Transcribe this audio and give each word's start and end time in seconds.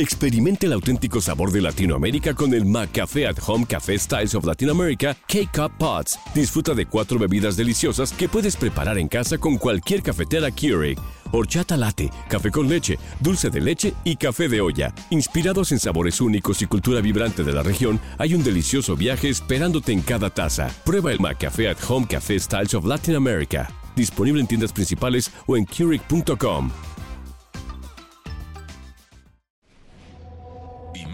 Experimente 0.00 0.64
el 0.64 0.72
auténtico 0.72 1.20
sabor 1.20 1.52
de 1.52 1.60
Latinoamérica 1.60 2.32
con 2.32 2.54
el 2.54 2.64
McCafé 2.64 3.26
at 3.26 3.36
Home 3.46 3.66
Café 3.66 3.98
Styles 3.98 4.34
of 4.34 4.46
Latin 4.46 4.70
America 4.70 5.14
K-Cup 5.28 5.72
Pots. 5.76 6.18
Disfruta 6.34 6.72
de 6.72 6.86
cuatro 6.86 7.18
bebidas 7.18 7.54
deliciosas 7.54 8.10
que 8.14 8.26
puedes 8.26 8.56
preparar 8.56 8.96
en 8.96 9.08
casa 9.08 9.36
con 9.36 9.58
cualquier 9.58 10.02
cafetera 10.02 10.50
Keurig. 10.50 10.98
Horchata 11.32 11.76
latte, 11.76 12.10
café 12.30 12.50
con 12.50 12.66
leche, 12.66 12.98
dulce 13.20 13.50
de 13.50 13.60
leche 13.60 13.92
y 14.02 14.16
café 14.16 14.48
de 14.48 14.62
olla. 14.62 14.94
Inspirados 15.10 15.70
en 15.70 15.78
sabores 15.78 16.22
únicos 16.22 16.62
y 16.62 16.66
cultura 16.66 17.02
vibrante 17.02 17.44
de 17.44 17.52
la 17.52 17.62
región, 17.62 18.00
hay 18.16 18.34
un 18.34 18.42
delicioso 18.42 18.96
viaje 18.96 19.28
esperándote 19.28 19.92
en 19.92 20.00
cada 20.00 20.30
taza. 20.30 20.70
Prueba 20.82 21.12
el 21.12 21.20
McCafé 21.20 21.68
at 21.68 21.90
Home 21.90 22.06
Café 22.06 22.40
Styles 22.40 22.72
of 22.72 22.86
Latin 22.86 23.16
America. 23.16 23.70
Disponible 23.94 24.40
en 24.40 24.46
tiendas 24.46 24.72
principales 24.72 25.30
o 25.46 25.58
en 25.58 25.66
Keurig.com. 25.66 26.70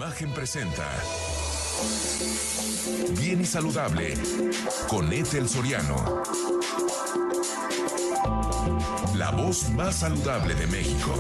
Imagen 0.07 0.31
presenta 0.31 0.89
Bien 3.19 3.41
y 3.41 3.45
Saludable 3.45 4.15
con 4.87 5.13
Ethel 5.13 5.49
Soriano. 5.49 6.23
La 9.17 9.33
voz 9.33 9.69
más 9.71 9.97
saludable 9.97 10.55
de 10.55 10.69
México. 10.69 11.13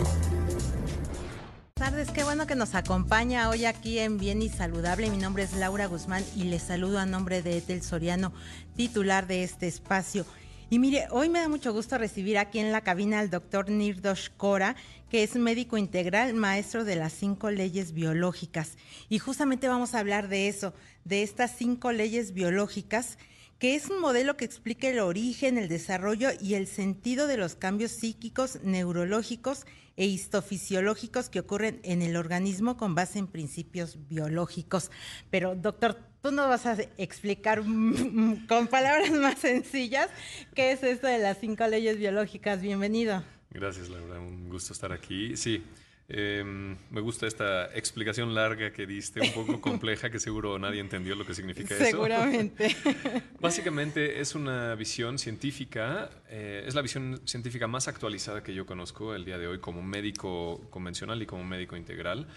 Buenas 1.74 1.74
tardes, 1.74 2.10
qué 2.12 2.22
bueno 2.22 2.46
que 2.46 2.54
nos 2.54 2.76
acompaña 2.76 3.50
hoy 3.50 3.64
aquí 3.64 3.98
en 3.98 4.18
Bien 4.18 4.40
y 4.40 4.50
Saludable. 4.50 5.10
Mi 5.10 5.16
nombre 5.16 5.42
es 5.42 5.54
Laura 5.54 5.86
Guzmán 5.86 6.24
y 6.36 6.44
les 6.44 6.62
saludo 6.62 7.00
a 7.00 7.06
nombre 7.06 7.42
de 7.42 7.58
Ethel 7.58 7.82
Soriano, 7.82 8.32
titular 8.76 9.26
de 9.26 9.42
este 9.42 9.66
espacio. 9.66 10.24
Y 10.68 10.80
mire, 10.80 11.06
hoy 11.12 11.28
me 11.28 11.38
da 11.38 11.48
mucho 11.48 11.72
gusto 11.72 11.96
recibir 11.96 12.38
aquí 12.38 12.58
en 12.58 12.72
la 12.72 12.80
cabina 12.80 13.20
al 13.20 13.30
doctor 13.30 13.70
Nirdosh 13.70 14.30
Kora, 14.36 14.74
que 15.08 15.22
es 15.22 15.36
médico 15.36 15.76
integral, 15.76 16.34
maestro 16.34 16.84
de 16.84 16.96
las 16.96 17.12
cinco 17.12 17.52
leyes 17.52 17.92
biológicas. 17.92 18.76
Y 19.08 19.20
justamente 19.20 19.68
vamos 19.68 19.94
a 19.94 20.00
hablar 20.00 20.26
de 20.26 20.48
eso, 20.48 20.74
de 21.04 21.22
estas 21.22 21.54
cinco 21.56 21.92
leyes 21.92 22.32
biológicas 22.32 23.16
que 23.58 23.74
es 23.74 23.88
un 23.88 24.00
modelo 24.00 24.36
que 24.36 24.44
explica 24.44 24.88
el 24.88 24.98
origen, 24.98 25.56
el 25.56 25.68
desarrollo 25.68 26.30
y 26.40 26.54
el 26.54 26.66
sentido 26.66 27.26
de 27.26 27.36
los 27.36 27.54
cambios 27.54 27.90
psíquicos, 27.92 28.60
neurológicos 28.62 29.64
e 29.96 30.04
histofisiológicos 30.04 31.30
que 31.30 31.40
ocurren 31.40 31.80
en 31.82 32.02
el 32.02 32.16
organismo 32.16 32.76
con 32.76 32.94
base 32.94 33.18
en 33.18 33.28
principios 33.28 34.08
biológicos. 34.08 34.90
Pero, 35.30 35.54
doctor, 35.54 35.98
tú 36.20 36.32
nos 36.32 36.48
vas 36.48 36.66
a 36.66 36.76
explicar 36.98 37.62
con 38.48 38.66
palabras 38.68 39.10
más 39.12 39.38
sencillas 39.38 40.10
qué 40.54 40.72
es 40.72 40.82
esto 40.82 41.06
de 41.06 41.18
las 41.18 41.38
cinco 41.38 41.66
leyes 41.66 41.96
biológicas. 41.96 42.60
Bienvenido. 42.60 43.24
Gracias, 43.50 43.88
Laura. 43.88 44.20
Un 44.20 44.50
gusto 44.50 44.74
estar 44.74 44.92
aquí. 44.92 45.34
Sí, 45.34 45.64
Em, 46.08 46.76
me 46.90 47.00
gusta 47.00 47.26
esta 47.26 47.66
explicación 47.74 48.32
larga 48.32 48.72
que 48.72 48.86
diste, 48.86 49.20
un 49.20 49.32
poco 49.32 49.60
compleja, 49.60 50.08
que 50.08 50.20
seguro 50.20 50.56
nadie 50.58 50.80
entendió 50.80 51.16
lo 51.16 51.26
que 51.26 51.34
significa 51.34 51.74
eso. 51.74 51.84
Seguramente. 51.84 52.76
Básicamente 53.40 54.20
es 54.20 54.36
una 54.36 54.76
visión 54.76 55.18
científica, 55.18 56.10
eh, 56.28 56.64
es 56.64 56.76
la 56.76 56.82
visión 56.82 57.20
científica 57.24 57.66
más 57.66 57.88
actualizada 57.88 58.44
que 58.44 58.54
yo 58.54 58.66
conozco 58.66 59.16
el 59.16 59.24
día 59.24 59.36
de 59.36 59.48
hoy 59.48 59.58
como 59.58 59.82
médico 59.82 60.60
convencional 60.70 61.20
y 61.22 61.26
como 61.26 61.42
médico 61.42 61.76
integral, 61.76 62.28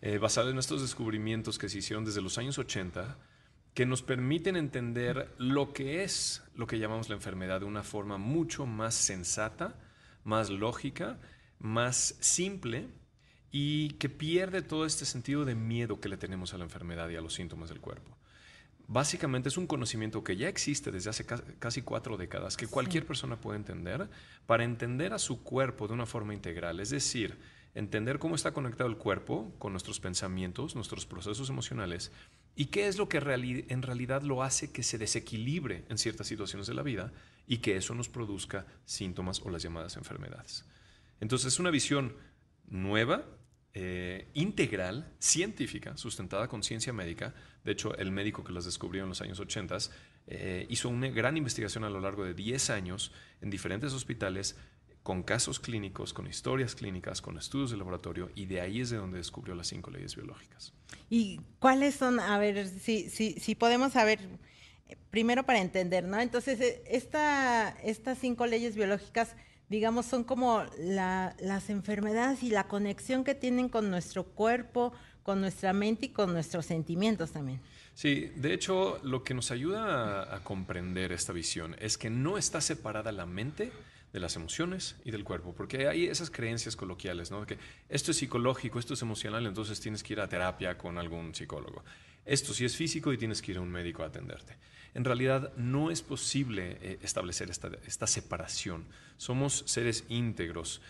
eh, 0.00 0.16
basado 0.16 0.48
en 0.48 0.58
estos 0.58 0.80
descubrimientos 0.80 1.58
que 1.58 1.68
se 1.68 1.78
hicieron 1.78 2.06
desde 2.06 2.22
los 2.22 2.38
años 2.38 2.58
80 2.58 3.18
que 3.74 3.84
nos 3.84 4.02
permiten 4.02 4.56
entender 4.56 5.32
lo 5.38 5.72
que 5.72 6.02
es 6.02 6.42
lo 6.54 6.66
que 6.66 6.78
llamamos 6.78 7.08
la 7.10 7.16
enfermedad 7.16 7.60
de 7.60 7.66
una 7.66 7.82
forma 7.82 8.18
mucho 8.18 8.66
más 8.66 8.94
sensata, 8.94 9.78
más 10.24 10.50
lógica, 10.50 11.18
más 11.60 12.16
simple 12.20 12.88
y 13.50 13.90
que 13.94 14.08
pierde 14.08 14.62
todo 14.62 14.86
este 14.86 15.04
sentido 15.04 15.44
de 15.44 15.54
miedo 15.54 16.00
que 16.00 16.08
le 16.08 16.16
tenemos 16.16 16.54
a 16.54 16.58
la 16.58 16.64
enfermedad 16.64 17.08
y 17.10 17.16
a 17.16 17.20
los 17.20 17.34
síntomas 17.34 17.68
del 17.68 17.80
cuerpo. 17.80 18.16
Básicamente 18.86 19.48
es 19.48 19.56
un 19.56 19.68
conocimiento 19.68 20.24
que 20.24 20.36
ya 20.36 20.48
existe 20.48 20.90
desde 20.90 21.10
hace 21.10 21.24
casi 21.24 21.82
cuatro 21.82 22.16
décadas, 22.16 22.56
que 22.56 22.66
cualquier 22.66 23.06
persona 23.06 23.40
puede 23.40 23.58
entender 23.58 24.08
para 24.46 24.64
entender 24.64 25.12
a 25.12 25.18
su 25.20 25.44
cuerpo 25.44 25.86
de 25.86 25.94
una 25.94 26.06
forma 26.06 26.34
integral, 26.34 26.80
es 26.80 26.90
decir, 26.90 27.38
entender 27.74 28.18
cómo 28.18 28.34
está 28.34 28.52
conectado 28.52 28.90
el 28.90 28.96
cuerpo 28.96 29.54
con 29.58 29.72
nuestros 29.72 30.00
pensamientos, 30.00 30.74
nuestros 30.74 31.06
procesos 31.06 31.48
emocionales 31.50 32.10
y 32.56 32.66
qué 32.66 32.88
es 32.88 32.98
lo 32.98 33.08
que 33.08 33.18
en 33.18 33.82
realidad 33.82 34.22
lo 34.22 34.42
hace 34.42 34.72
que 34.72 34.82
se 34.82 34.98
desequilibre 34.98 35.84
en 35.88 35.96
ciertas 35.96 36.26
situaciones 36.26 36.66
de 36.66 36.74
la 36.74 36.82
vida 36.82 37.12
y 37.46 37.58
que 37.58 37.76
eso 37.76 37.94
nos 37.94 38.08
produzca 38.08 38.66
síntomas 38.84 39.40
o 39.42 39.50
las 39.50 39.62
llamadas 39.62 39.96
enfermedades. 39.96 40.64
Entonces 41.20 41.52
es 41.52 41.60
una 41.60 41.70
visión 41.70 42.16
nueva, 42.66 43.24
eh, 43.72 44.28
integral, 44.34 45.12
científica, 45.18 45.96
sustentada 45.96 46.48
con 46.48 46.62
ciencia 46.62 46.92
médica. 46.92 47.34
De 47.64 47.72
hecho, 47.72 47.96
el 47.96 48.10
médico 48.10 48.42
que 48.42 48.52
las 48.52 48.64
descubrió 48.64 49.04
en 49.04 49.10
los 49.10 49.20
años 49.20 49.38
80 49.38 49.78
eh, 50.26 50.66
hizo 50.68 50.88
una 50.88 51.08
gran 51.08 51.36
investigación 51.36 51.84
a 51.84 51.90
lo 51.90 52.00
largo 52.00 52.24
de 52.24 52.34
10 52.34 52.70
años 52.70 53.12
en 53.40 53.50
diferentes 53.50 53.92
hospitales 53.92 54.56
con 55.02 55.22
casos 55.22 55.60
clínicos, 55.60 56.12
con 56.12 56.26
historias 56.26 56.74
clínicas, 56.74 57.22
con 57.22 57.38
estudios 57.38 57.70
de 57.70 57.76
laboratorio, 57.76 58.30
y 58.34 58.46
de 58.46 58.60
ahí 58.60 58.80
es 58.80 58.90
de 58.90 58.98
donde 58.98 59.18
descubrió 59.18 59.54
las 59.54 59.68
cinco 59.68 59.90
leyes 59.90 60.14
biológicas. 60.14 60.74
¿Y 61.08 61.40
cuáles 61.58 61.94
son? 61.94 62.20
A 62.20 62.38
ver, 62.38 62.68
si, 62.68 63.08
si, 63.08 63.32
si 63.34 63.54
podemos 63.54 63.92
saber, 63.92 64.18
primero 65.10 65.44
para 65.44 65.60
entender, 65.60 66.04
¿no? 66.04 66.20
Entonces, 66.20 66.60
eh, 66.60 66.82
esta, 66.86 67.70
estas 67.82 68.18
cinco 68.18 68.46
leyes 68.46 68.74
biológicas 68.74 69.36
digamos, 69.70 70.04
son 70.04 70.24
como 70.24 70.64
las 70.78 71.70
enfermedades 71.70 72.42
y 72.42 72.50
la 72.50 72.66
conexión 72.66 73.22
que 73.22 73.36
tienen 73.36 73.68
con 73.68 73.88
nuestro 73.88 74.24
cuerpo, 74.24 74.92
con 75.22 75.40
nuestra 75.40 75.72
mente 75.72 76.06
y 76.06 76.08
con 76.08 76.32
nuestros 76.32 76.66
sentimientos 76.66 77.30
también. 77.30 77.60
Sí, 77.94 78.32
de 78.34 78.52
hecho, 78.52 78.98
lo 79.04 79.22
que 79.22 79.32
nos 79.32 79.52
ayuda 79.52 80.22
a, 80.22 80.36
a, 80.36 80.44
comprender 80.44 81.12
esta 81.12 81.32
visión 81.32 81.76
es 81.78 81.96
que 81.96 82.10
no 82.10 82.36
está 82.36 82.60
separada 82.60 83.12
la 83.12 83.26
mente 83.26 83.70
de 84.12 84.20
las 84.20 84.34
emociones 84.34 84.96
y 85.04 85.12
del 85.12 85.22
cuerpo, 85.22 85.54
porque 85.54 85.86
hay 85.86 86.06
esas 86.06 86.30
creencias 86.30 86.74
coloquiales, 86.74 87.30
¿no? 87.30 87.46
Que 87.46 87.58
esto 87.88 88.10
es 88.10 88.16
psicológico, 88.16 88.80
esto 88.80 88.94
es 88.94 89.02
emocional, 89.02 89.46
entonces 89.46 89.78
tienes 89.78 90.02
que 90.02 90.14
ir 90.14 90.20
a 90.20 90.28
terapia 90.28 90.76
con 90.76 90.98
algún 90.98 91.32
psicólogo. 91.32 91.84
Esto 92.24 92.52
sí 92.54 92.64
es 92.64 92.74
físico 92.74 93.12
y 93.12 93.18
tienes 93.18 93.40
que 93.40 93.52
ir 93.52 93.58
a 93.58 93.60
un 93.60 93.70
médico 93.70 94.02
a 94.02 94.06
atenderte 94.06 94.56
en 94.94 95.04
realidad 95.04 95.52
no 95.56 95.90
es 95.90 96.02
posible 96.02 96.78
eh, 96.80 96.98
establecer 97.02 97.50
esta, 97.50 98.06
separación. 98.06 98.86
Somos 99.16 99.62
seres 99.66 100.04
íntegros. 100.08 100.80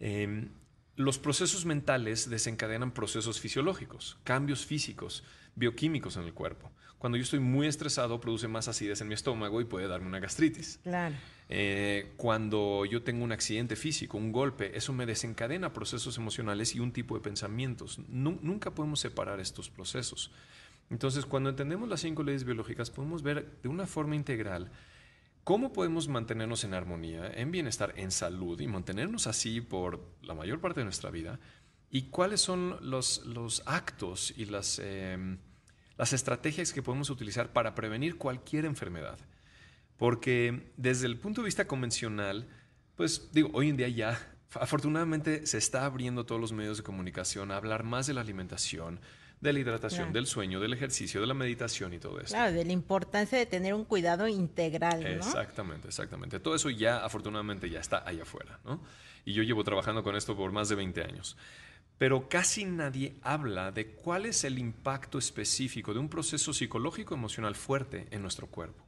Em, 0.00 0.48
los 0.96 1.18
procesos 1.18 1.64
mentales 1.64 2.28
desencadenan 2.28 2.92
procesos 2.92 3.40
fisiológicos, 3.40 4.18
cambios 4.24 4.66
físicos, 4.66 5.24
bioquímicos 5.54 6.16
en 6.16 6.24
el 6.24 6.34
cuerpo. 6.34 6.70
Cuando 6.98 7.16
yo 7.16 7.22
estoy 7.22 7.38
muy 7.38 7.68
estresado, 7.68 8.20
produce 8.20 8.48
más 8.48 8.66
acidez 8.66 9.00
en 9.00 9.08
mi 9.08 9.14
estómago 9.14 9.60
y 9.60 9.64
puede 9.64 9.86
darme 9.86 10.08
una 10.08 10.18
gastritis. 10.18 10.80
Claro. 10.82 11.14
Eh, 11.48 12.12
cuando 12.16 12.84
yo 12.84 13.02
tengo 13.02 13.24
un 13.24 13.30
accidente 13.30 13.76
físico, 13.76 14.18
un 14.18 14.32
golpe, 14.32 14.76
eso 14.76 14.92
me 14.92 15.06
desencadena 15.06 15.72
procesos 15.72 16.18
emocionales 16.18 16.74
y 16.74 16.80
un 16.80 16.92
tipo 16.92 17.14
de 17.14 17.20
pensamientos. 17.20 18.00
nunca 18.08 18.74
podemos 18.74 18.98
separar 18.98 19.38
estos 19.38 19.70
procesos. 19.70 20.32
Entonces, 20.90 21.26
cuando 21.26 21.50
entendemos 21.50 21.88
las 21.88 22.00
cinco 22.00 22.22
leyes 22.22 22.44
biológicas, 22.44 22.90
podemos 22.90 23.22
ver 23.22 23.60
de 23.62 23.68
una 23.68 23.86
forma 23.86 24.16
integral 24.16 24.70
cómo 25.44 25.72
podemos 25.72 26.08
mantenernos 26.08 26.64
en 26.64 26.74
armonía, 26.74 27.30
en 27.34 27.50
bienestar, 27.50 27.94
en 27.96 28.10
salud 28.10 28.60
y 28.60 28.66
mantenernos 28.66 29.26
así 29.26 29.60
por 29.60 30.00
la 30.22 30.34
mayor 30.34 30.60
parte 30.60 30.80
de 30.80 30.84
nuestra 30.84 31.10
vida 31.10 31.38
y 31.90 32.02
cuáles 32.10 32.40
son 32.40 32.76
los, 32.82 33.62
actos 33.66 34.34
y 34.36 34.44
las, 34.44 34.78
em, 34.78 35.38
las 35.96 36.12
estrategias 36.12 36.72
que 36.72 36.82
podemos 36.82 37.10
utilizar 37.10 37.52
para 37.52 37.74
prevenir 37.74 38.16
cualquier 38.16 38.64
enfermedad. 38.64 39.18
Porque 39.96 40.70
desde 40.76 41.06
el 41.06 41.18
punto 41.18 41.40
de 41.40 41.46
vista 41.46 41.66
convencional, 41.66 42.46
pues 42.94 43.30
digo, 43.32 43.50
hoy 43.52 43.68
en 43.68 43.76
día 43.76 43.88
ya 43.88 44.18
afortunadamente 44.54 45.46
se 45.46 45.58
está 45.58 45.84
abriendo 45.84 46.24
todos 46.24 46.40
los 46.40 46.52
medios 46.52 46.78
de 46.78 46.82
comunicación 46.82 47.50
a 47.50 47.56
hablar 47.56 47.84
más 47.84 48.06
de 48.06 48.14
la 48.14 48.20
alimentación, 48.20 49.00
de 49.40 49.52
la 49.52 49.58
hidratación, 49.60 50.12
del 50.12 50.26
sueño, 50.26 50.60
del 50.60 50.72
ejercicio, 50.72 51.20
de 51.20 51.26
la 51.26 51.34
meditación 51.34 51.92
y 51.92 51.98
todo 51.98 52.20
eso. 52.20 52.34
Claro, 52.34 52.52
de 52.52 52.64
la 52.64 52.72
importancia 52.72 53.38
de 53.38 53.46
tener 53.46 53.74
un 53.74 53.84
cuidado 53.84 54.26
integral. 54.26 55.00
¿no? 55.00 55.08
Exactamente, 55.08 55.88
exactamente. 55.88 56.40
Todo 56.40 56.54
eso 56.54 56.70
ya 56.70 57.04
afortunadamente 57.04 57.70
ya 57.70 57.80
está 57.80 58.02
allá 58.06 58.22
afuera, 58.22 58.58
¿no? 58.64 58.80
Y 59.24 59.34
yo 59.34 59.42
llevo 59.42 59.62
trabajando 59.62 60.02
con 60.02 60.16
esto 60.16 60.36
por 60.36 60.50
más 60.50 60.68
de 60.68 60.74
20 60.74 61.02
años. 61.02 61.36
Pero 61.98 62.28
casi 62.28 62.64
nadie 62.64 63.16
habla 63.22 63.72
de 63.72 63.88
cuál 63.88 64.26
es 64.26 64.44
el 64.44 64.58
impacto 64.58 65.18
específico 65.18 65.92
de 65.92 66.00
un 66.00 66.08
proceso 66.08 66.52
psicológico 66.52 67.14
emocional 67.14 67.54
fuerte 67.54 68.06
en 68.10 68.22
nuestro 68.22 68.46
cuerpo. 68.46 68.84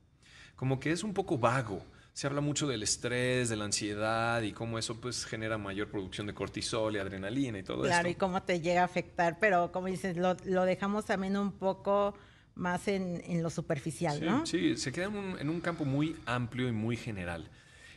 Como 0.56 0.78
que 0.78 0.92
es 0.92 1.02
un 1.02 1.12
poco 1.12 1.36
vago 1.36 1.84
se 2.12 2.26
habla 2.26 2.40
mucho 2.40 2.66
del 2.66 2.82
estrés, 2.82 3.48
de 3.48 3.56
la 3.56 3.64
ansiedad 3.64 4.42
y 4.42 4.52
cómo 4.52 4.78
eso 4.78 5.00
pues 5.00 5.24
genera 5.24 5.58
mayor 5.58 5.88
producción 5.88 6.26
de 6.26 6.34
cortisol 6.34 6.96
y 6.96 6.98
adrenalina 6.98 7.58
y 7.58 7.62
todo 7.62 7.84
eso. 7.84 7.92
Claro, 7.92 8.08
y 8.08 8.14
cómo 8.14 8.42
te 8.42 8.60
llega 8.60 8.82
a 8.82 8.84
afectar, 8.84 9.38
pero 9.38 9.70
como 9.72 9.86
dices, 9.86 10.16
lo, 10.16 10.34
dejamos 10.34 11.06
también 11.06 11.36
un 11.36 11.52
poco 11.52 12.14
más 12.54 12.88
en, 12.88 13.42
lo 13.42 13.48
superficial, 13.48 14.24
¿no? 14.24 14.44
Sí, 14.44 14.76
se 14.76 14.92
queda 14.92 15.06
en 15.06 15.48
un, 15.48 15.60
campo 15.60 15.84
muy 15.84 16.16
amplio 16.26 16.68
y 16.68 16.72
muy 16.72 16.96
general. 16.96 17.48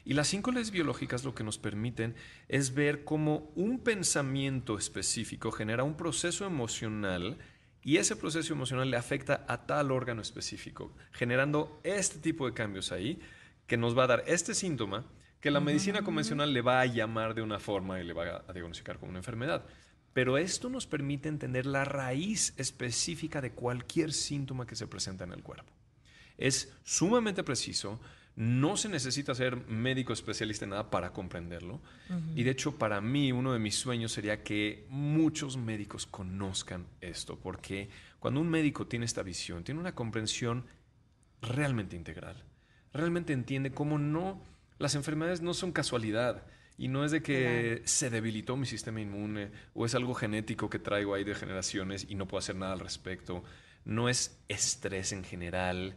Y 0.05 0.13
las 0.13 0.27
cinco 0.27 0.51
leyes 0.51 0.71
biológicas 0.71 1.23
lo 1.23 1.33
que 1.33 1.43
nos 1.43 1.57
permiten 1.57 2.15
es 2.49 2.73
ver 2.73 3.03
cómo 3.03 3.51
un 3.55 3.79
pensamiento 3.79 4.77
específico 4.77 5.51
genera 5.51 5.83
un 5.83 5.95
proceso 5.95 6.45
emocional 6.45 7.37
y 7.81 7.97
ese 7.97 8.15
proceso 8.15 8.53
emocional 8.53 8.89
le 8.89 8.97
afecta 8.97 9.45
a 9.47 9.65
tal 9.65 9.91
órgano 9.91 10.21
específico, 10.21 10.93
generando 11.11 11.79
este 11.83 12.19
tipo 12.19 12.45
de 12.45 12.53
cambios 12.53 12.91
ahí 12.91 13.19
que 13.67 13.77
nos 13.77 13.97
va 13.97 14.03
a 14.03 14.07
dar 14.07 14.23
este 14.27 14.53
síntoma 14.53 15.05
que 15.39 15.51
la 15.51 15.59
medicina 15.59 16.03
convencional 16.03 16.53
le 16.53 16.61
va 16.61 16.79
a 16.79 16.85
llamar 16.85 17.33
de 17.33 17.41
una 17.41 17.59
forma 17.59 17.99
y 17.99 18.05
le 18.05 18.13
va 18.13 18.43
a 18.47 18.53
diagnosticar 18.53 18.97
como 18.97 19.09
una 19.09 19.19
enfermedad. 19.19 19.65
Pero 20.13 20.37
esto 20.37 20.69
nos 20.69 20.87
permite 20.87 21.27
entender 21.27 21.65
la 21.65 21.83
raíz 21.83 22.53
específica 22.57 23.41
de 23.41 23.51
cualquier 23.51 24.13
síntoma 24.13 24.65
que 24.65 24.75
se 24.75 24.87
presenta 24.87 25.25
en 25.25 25.33
el 25.33 25.43
cuerpo. 25.43 25.73
Es 26.37 26.73
sumamente 26.83 27.43
preciso, 27.43 27.99
no 28.35 28.77
se 28.77 28.89
necesita 28.89 29.35
ser 29.35 29.57
médico 29.67 30.13
especialista 30.13 30.65
en 30.65 30.71
nada 30.71 30.89
para 30.89 31.11
comprenderlo. 31.11 31.81
Y 32.35 32.43
de 32.43 32.51
hecho, 32.51 32.77
para 32.77 33.01
mí, 33.01 33.31
uno 33.31 33.53
de 33.53 33.59
mis 33.59 33.75
sueños 33.75 34.11
sería 34.11 34.43
que 34.43 34.85
muchos 34.89 35.57
médicos 35.57 36.07
conozcan 36.07 36.87
esto, 37.01 37.37
porque 37.37 37.89
cuando 38.19 38.39
un 38.39 38.49
médico 38.49 38.87
tiene 38.87 39.05
esta 39.05 39.23
visión, 39.23 39.63
tiene 39.63 39.79
una 39.79 39.93
comprensión 39.93 40.65
realmente 41.41 41.95
integral, 41.95 42.43
realmente 42.93 43.33
entiende 43.33 43.71
cómo 43.71 43.97
no 43.97 44.41
las 44.79 44.95
enfermedades 44.95 45.41
no 45.41 45.53
son 45.53 45.71
casualidad. 45.71 46.43
Y 46.77 46.87
no 46.87 47.05
es 47.05 47.11
de 47.11 47.21
que 47.21 47.83
se 47.85 48.09
debilitó 48.09 48.57
mi 48.57 48.65
sistema 48.65 48.99
inmune 48.99 49.51
o 49.73 49.85
es 49.85 49.93
algo 49.93 50.15
genético 50.15 50.69
que 50.69 50.79
traigo 50.79 51.13
ahí 51.13 51.23
de 51.23 51.35
generaciones 51.35 52.05
y 52.09 52.15
no 52.15 52.27
puedo 52.27 52.39
hacer 52.39 52.55
nada 52.55 52.73
al 52.73 52.79
respecto. 52.79 53.43
No 53.85 54.09
es 54.09 54.39
estrés 54.47 55.11
en 55.13 55.23
general. 55.23 55.95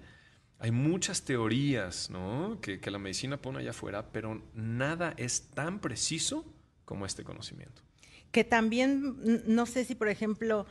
Hay 0.58 0.70
muchas 0.70 1.24
teorías 1.24 2.10
¿no? 2.10 2.58
que, 2.60 2.78
que 2.78 2.90
la 2.90 2.98
medicina 2.98 3.38
pone 3.38 3.60
allá 3.60 3.70
afuera, 3.70 4.12
pero 4.12 4.42
nada 4.54 5.14
es 5.16 5.48
tan 5.50 5.80
preciso 5.80 6.44
como 6.84 7.06
este 7.06 7.24
conocimiento. 7.24 7.82
Que 8.30 8.44
también, 8.44 9.44
no 9.46 9.64
sé 9.64 9.84
si, 9.84 9.94
por 9.94 10.08
ejemplo, 10.08 10.66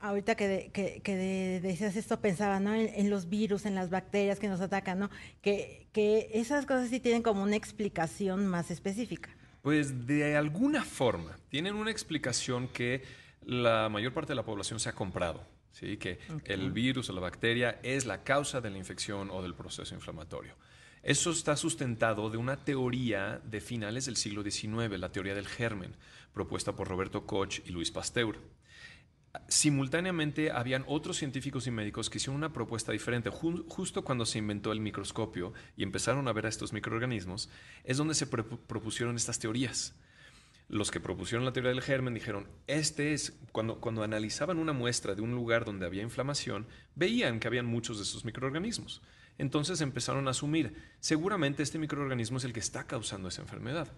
ahorita 0.00 0.34
que, 0.34 0.70
que, 0.72 1.60
decías 1.62 1.96
esto, 1.96 2.20
pensaba 2.20 2.60
¿no? 2.60 2.74
En, 2.74 3.10
los 3.10 3.28
virus, 3.28 3.66
en 3.66 3.74
las 3.74 3.90
bacterias 3.90 4.38
que 4.38 4.48
nos 4.48 4.60
atacan, 4.60 4.98
¿no? 4.98 5.10
Que, 5.42 5.86
que 5.92 6.30
esas 6.34 6.66
cosas 6.66 6.88
sí 6.90 7.00
tienen 7.00 7.22
como 7.22 7.42
una 7.42 7.56
explicación 7.56 8.46
más 8.46 8.70
específica. 8.70 9.30
Pues 9.62 10.06
de 10.06 10.36
alguna 10.36 10.84
forma, 10.84 11.36
tienen 11.48 11.74
una 11.74 11.90
explicación 11.90 12.68
que 12.68 13.02
la 13.44 13.88
mayor 13.88 14.12
parte 14.12 14.32
de 14.32 14.36
la 14.36 14.44
población 14.44 14.78
se 14.80 14.88
ha 14.88 14.92
comprado. 14.92 15.42
¿sí? 15.72 15.96
Que 15.96 16.18
el 16.44 16.70
virus 16.72 17.10
o 17.10 17.12
la 17.12 17.20
bacteria 17.20 17.78
es 17.82 18.06
la 18.06 18.22
causa 18.22 18.60
de 18.60 18.70
la 18.70 18.78
infección 18.78 19.30
o 19.30 19.42
del 19.42 19.54
proceso 19.54 19.94
inflamatorio. 19.94 20.54
Eso 21.02 21.30
está 21.30 21.56
sustentado 21.56 22.30
de 22.30 22.36
una 22.36 22.56
teoría 22.64 23.40
de 23.44 23.60
finales 23.60 24.06
del 24.06 24.16
siglo 24.16 24.42
XIX, 24.42 24.98
la 24.98 25.12
teoría 25.12 25.34
del 25.34 25.46
germen, 25.46 25.94
propuesta 26.32 26.74
por 26.74 26.88
Roberto 26.88 27.26
Koch 27.26 27.60
y 27.64 27.70
Luis 27.70 27.90
Pasteur 27.92 28.38
simultáneamente 29.48 30.50
habían 30.50 30.84
otros 30.86 31.16
científicos 31.16 31.66
y 31.66 31.70
médicos 31.70 32.10
que 32.10 32.18
hicieron 32.18 32.36
una 32.36 32.52
propuesta 32.52 32.92
diferente. 32.92 33.30
justo 33.30 34.02
cuando 34.02 34.26
se 34.26 34.38
inventó 34.38 34.72
el 34.72 34.80
microscopio 34.80 35.52
y 35.76 35.82
empezaron 35.82 36.28
a 36.28 36.32
ver 36.32 36.46
a 36.46 36.48
estos 36.48 36.72
microorganismos, 36.72 37.48
es 37.84 37.96
donde 37.96 38.14
se 38.14 38.26
propusieron 38.26 39.16
estas 39.16 39.38
teorías. 39.38 39.94
Los 40.68 40.90
que 40.90 40.98
propusieron 40.98 41.44
la 41.44 41.52
teoría 41.52 41.70
del 41.70 41.82
germen 41.82 42.14
dijeron, 42.14 42.48
este 42.66 43.12
es, 43.12 43.38
cuando, 43.52 43.80
cuando 43.80 44.02
analizaban 44.02 44.58
una 44.58 44.72
muestra 44.72 45.14
de 45.14 45.22
un 45.22 45.32
lugar 45.32 45.64
donde 45.64 45.86
había 45.86 46.02
inflamación, 46.02 46.66
veían 46.96 47.38
que 47.38 47.46
habían 47.46 47.66
muchos 47.66 47.98
de 47.98 48.02
esos 48.02 48.24
microorganismos. 48.24 49.00
Entonces 49.38 49.80
empezaron 49.80 50.26
a 50.26 50.32
asumir, 50.32 50.74
seguramente 50.98 51.62
este 51.62 51.78
microorganismo 51.78 52.38
es 52.38 52.44
el 52.44 52.52
que 52.52 52.60
está 52.60 52.86
causando 52.86 53.28
esa 53.28 53.42
enfermedad. 53.42 53.92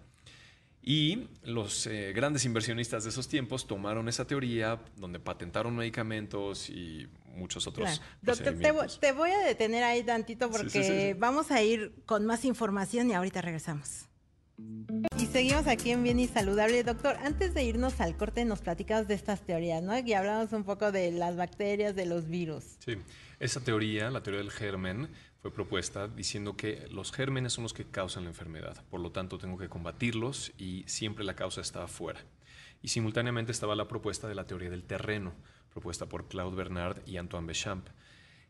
Y 0.89 1.29
los 1.43 1.87
eh, 1.87 2.15
grandes 2.15 2.47
inversionistas 2.47 3.05
de 3.05 3.11
esos 3.11 3.29
tiempos 3.29 3.67
tomaron 3.67 4.09
esa 4.09 4.27
teoría 4.27 4.81
donde 4.97 5.21
patentaron 5.21 5.77
medicamentos 5.77 6.71
y 6.71 7.07
muchos 7.27 7.67
otros. 7.67 8.01
Doctor, 8.23 8.57
te, 8.99 9.13
voy 9.13 9.31
a 9.31 9.41
detener 9.41 9.85
ahí 9.85 10.03
tantito 10.03 10.51
porque 10.51 11.15
vamos 11.19 11.51
a 11.51 11.63
ir 11.63 11.93
con 12.07 12.25
más 12.25 12.47
información 12.47 13.11
y 13.11 13.13
ahorita 13.13 13.43
regresamos. 13.43 14.07
Y 15.19 15.27
seguimos 15.27 15.67
aquí 15.67 15.91
en 15.91 16.03
Bien 16.05 16.19
y 16.21 16.27
Saludable. 16.27 16.83
Doctor, 16.83 17.17
antes 17.23 17.53
de 17.53 17.65
irnos 17.65 18.01
al 18.01 18.17
corte 18.17 18.47
nos 18.47 18.61
platicamos 18.63 19.07
de 19.09 19.15
estas 19.15 19.43
teorías, 19.43 19.83
¿no? 19.83 19.99
Y 19.99 20.15
hablamos 20.15 20.55
un 20.55 20.65
poco 20.65 20.91
de 20.91 21.13
las 21.13 21.37
bacterias, 21.37 21.95
de 21.97 22.07
los 22.07 22.31
virus. 22.31 22.65
Sí, 22.79 22.97
esa 23.41 23.61
teoría, 23.61 24.11
la 24.11 24.23
teoría 24.23 24.41
del 24.41 24.51
germen, 24.51 25.11
fue 25.41 25.53
propuesta 25.53 26.09
diciendo 26.09 26.57
que 26.57 26.89
los 26.91 27.13
gérmenes 27.13 27.53
son 27.53 27.63
los 27.63 27.73
que 27.73 27.85
causan 27.85 28.25
la 28.25 28.31
enfermedad, 28.31 28.85
por 28.91 29.01
lo 29.01 29.13
tanto 29.13 29.39
tengo 29.39 29.57
que 29.57 29.69
combatirlos 29.69 30.53
y 30.59 30.85
siempre 30.87 31.25
la 31.25 31.37
causa 31.37 31.61
está 31.61 31.85
afuera. 31.85 32.21
Y 32.83 32.89
simultáneamente 32.89 33.53
estaba 33.53 33.77
la 33.77 33.89
propuesta 33.89 34.29
de 34.29 34.35
la 34.35 34.47
teoría 34.47 34.71
del 34.71 34.85
terreno, 34.85 35.35
propuesta 35.71 36.07
por 36.07 36.29
Claude 36.29 36.57
Bernard 36.57 37.03
y 37.07 37.17
Antoine 37.17 37.47
Béchamp. 37.47 37.89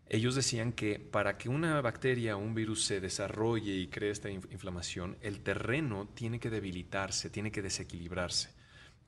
Ellos 0.08 0.34
decían 0.34 0.72
que 0.72 0.98
para 0.98 1.36
que 1.36 1.50
una 1.50 1.80
bacteria 1.82 2.36
o 2.36 2.40
un 2.40 2.54
virus 2.54 2.84
se 2.84 3.00
desarrolle 3.00 3.74
y 3.74 3.88
cree 3.88 4.10
esta 4.10 4.30
inflamación, 4.30 5.18
el 5.20 5.40
terreno 5.40 6.08
tiene 6.14 6.40
que 6.40 6.48
debilitarse, 6.48 7.28
tiene 7.28 7.52
que 7.52 7.60
desequilibrarse 7.60 8.57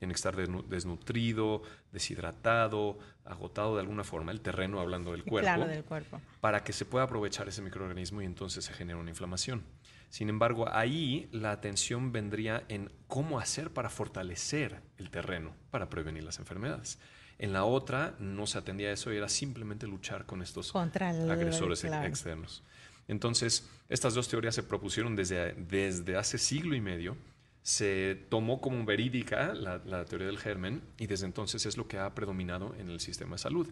tiene 0.01 0.15
que 0.15 0.17
estar 0.17 0.35
desnutrido, 0.35 1.61
deshidratado, 1.91 2.97
agotado 3.23 3.75
de 3.75 3.81
alguna 3.81 4.03
forma, 4.03 4.31
el 4.31 4.41
terreno 4.41 4.79
hablando 4.79 5.11
del 5.11 5.23
cuerpo, 5.23 5.67
del 5.67 5.83
cuerpo, 5.83 6.19
para 6.39 6.63
que 6.63 6.73
se 6.73 6.85
pueda 6.85 7.05
aprovechar 7.05 7.47
ese 7.47 7.61
microorganismo 7.61 8.19
y 8.23 8.25
entonces 8.25 8.65
se 8.65 8.73
genera 8.73 8.97
una 8.97 9.11
inflamación. 9.11 9.63
Sin 10.09 10.27
embargo, 10.29 10.67
ahí 10.73 11.29
la 11.31 11.51
atención 11.51 12.11
vendría 12.11 12.63
en 12.67 12.91
cómo 13.05 13.37
hacer 13.37 13.69
para 13.69 13.91
fortalecer 13.91 14.81
el 14.97 15.11
terreno 15.11 15.53
para 15.69 15.87
prevenir 15.87 16.23
las 16.23 16.39
enfermedades. 16.39 16.97
En 17.37 17.53
la 17.53 17.65
otra 17.65 18.15
no 18.17 18.47
se 18.47 18.57
atendía 18.57 18.89
a 18.89 18.93
eso, 18.93 19.11
era 19.11 19.29
simplemente 19.29 19.85
luchar 19.85 20.25
con 20.25 20.41
estos 20.41 20.75
agresores 20.75 21.83
externos. 21.83 22.63
Entonces, 23.07 23.69
estas 23.87 24.15
dos 24.15 24.27
teorías 24.27 24.55
se 24.55 24.63
propusieron 24.63 25.15
desde, 25.15 25.53
desde 25.53 26.17
hace 26.17 26.39
siglo 26.39 26.73
y 26.73 26.81
medio 26.81 27.17
se 27.63 28.15
tomó 28.29 28.59
como 28.59 28.83
verídica 28.85 29.53
la, 29.53 30.05
teoría 30.05 30.27
del 30.27 30.39
germen 30.39 30.81
y 30.97 31.07
desde 31.07 31.25
entonces 31.25 31.65
es 31.65 31.77
lo 31.77 31.87
que 31.87 31.99
ha 31.99 32.13
predominado 32.15 32.75
en 32.75 32.89
el 32.89 32.99
sistema 32.99 33.35
de 33.35 33.39
salud. 33.39 33.67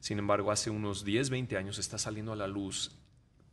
Sin 0.00 0.18
embargo, 0.18 0.50
hace 0.50 0.70
unos 0.70 1.04
10, 1.04 1.30
20 1.30 1.56
años 1.56 1.78
está 1.78 1.98
saliendo 1.98 2.32
a 2.32 2.36
la 2.36 2.46
luz 2.46 2.96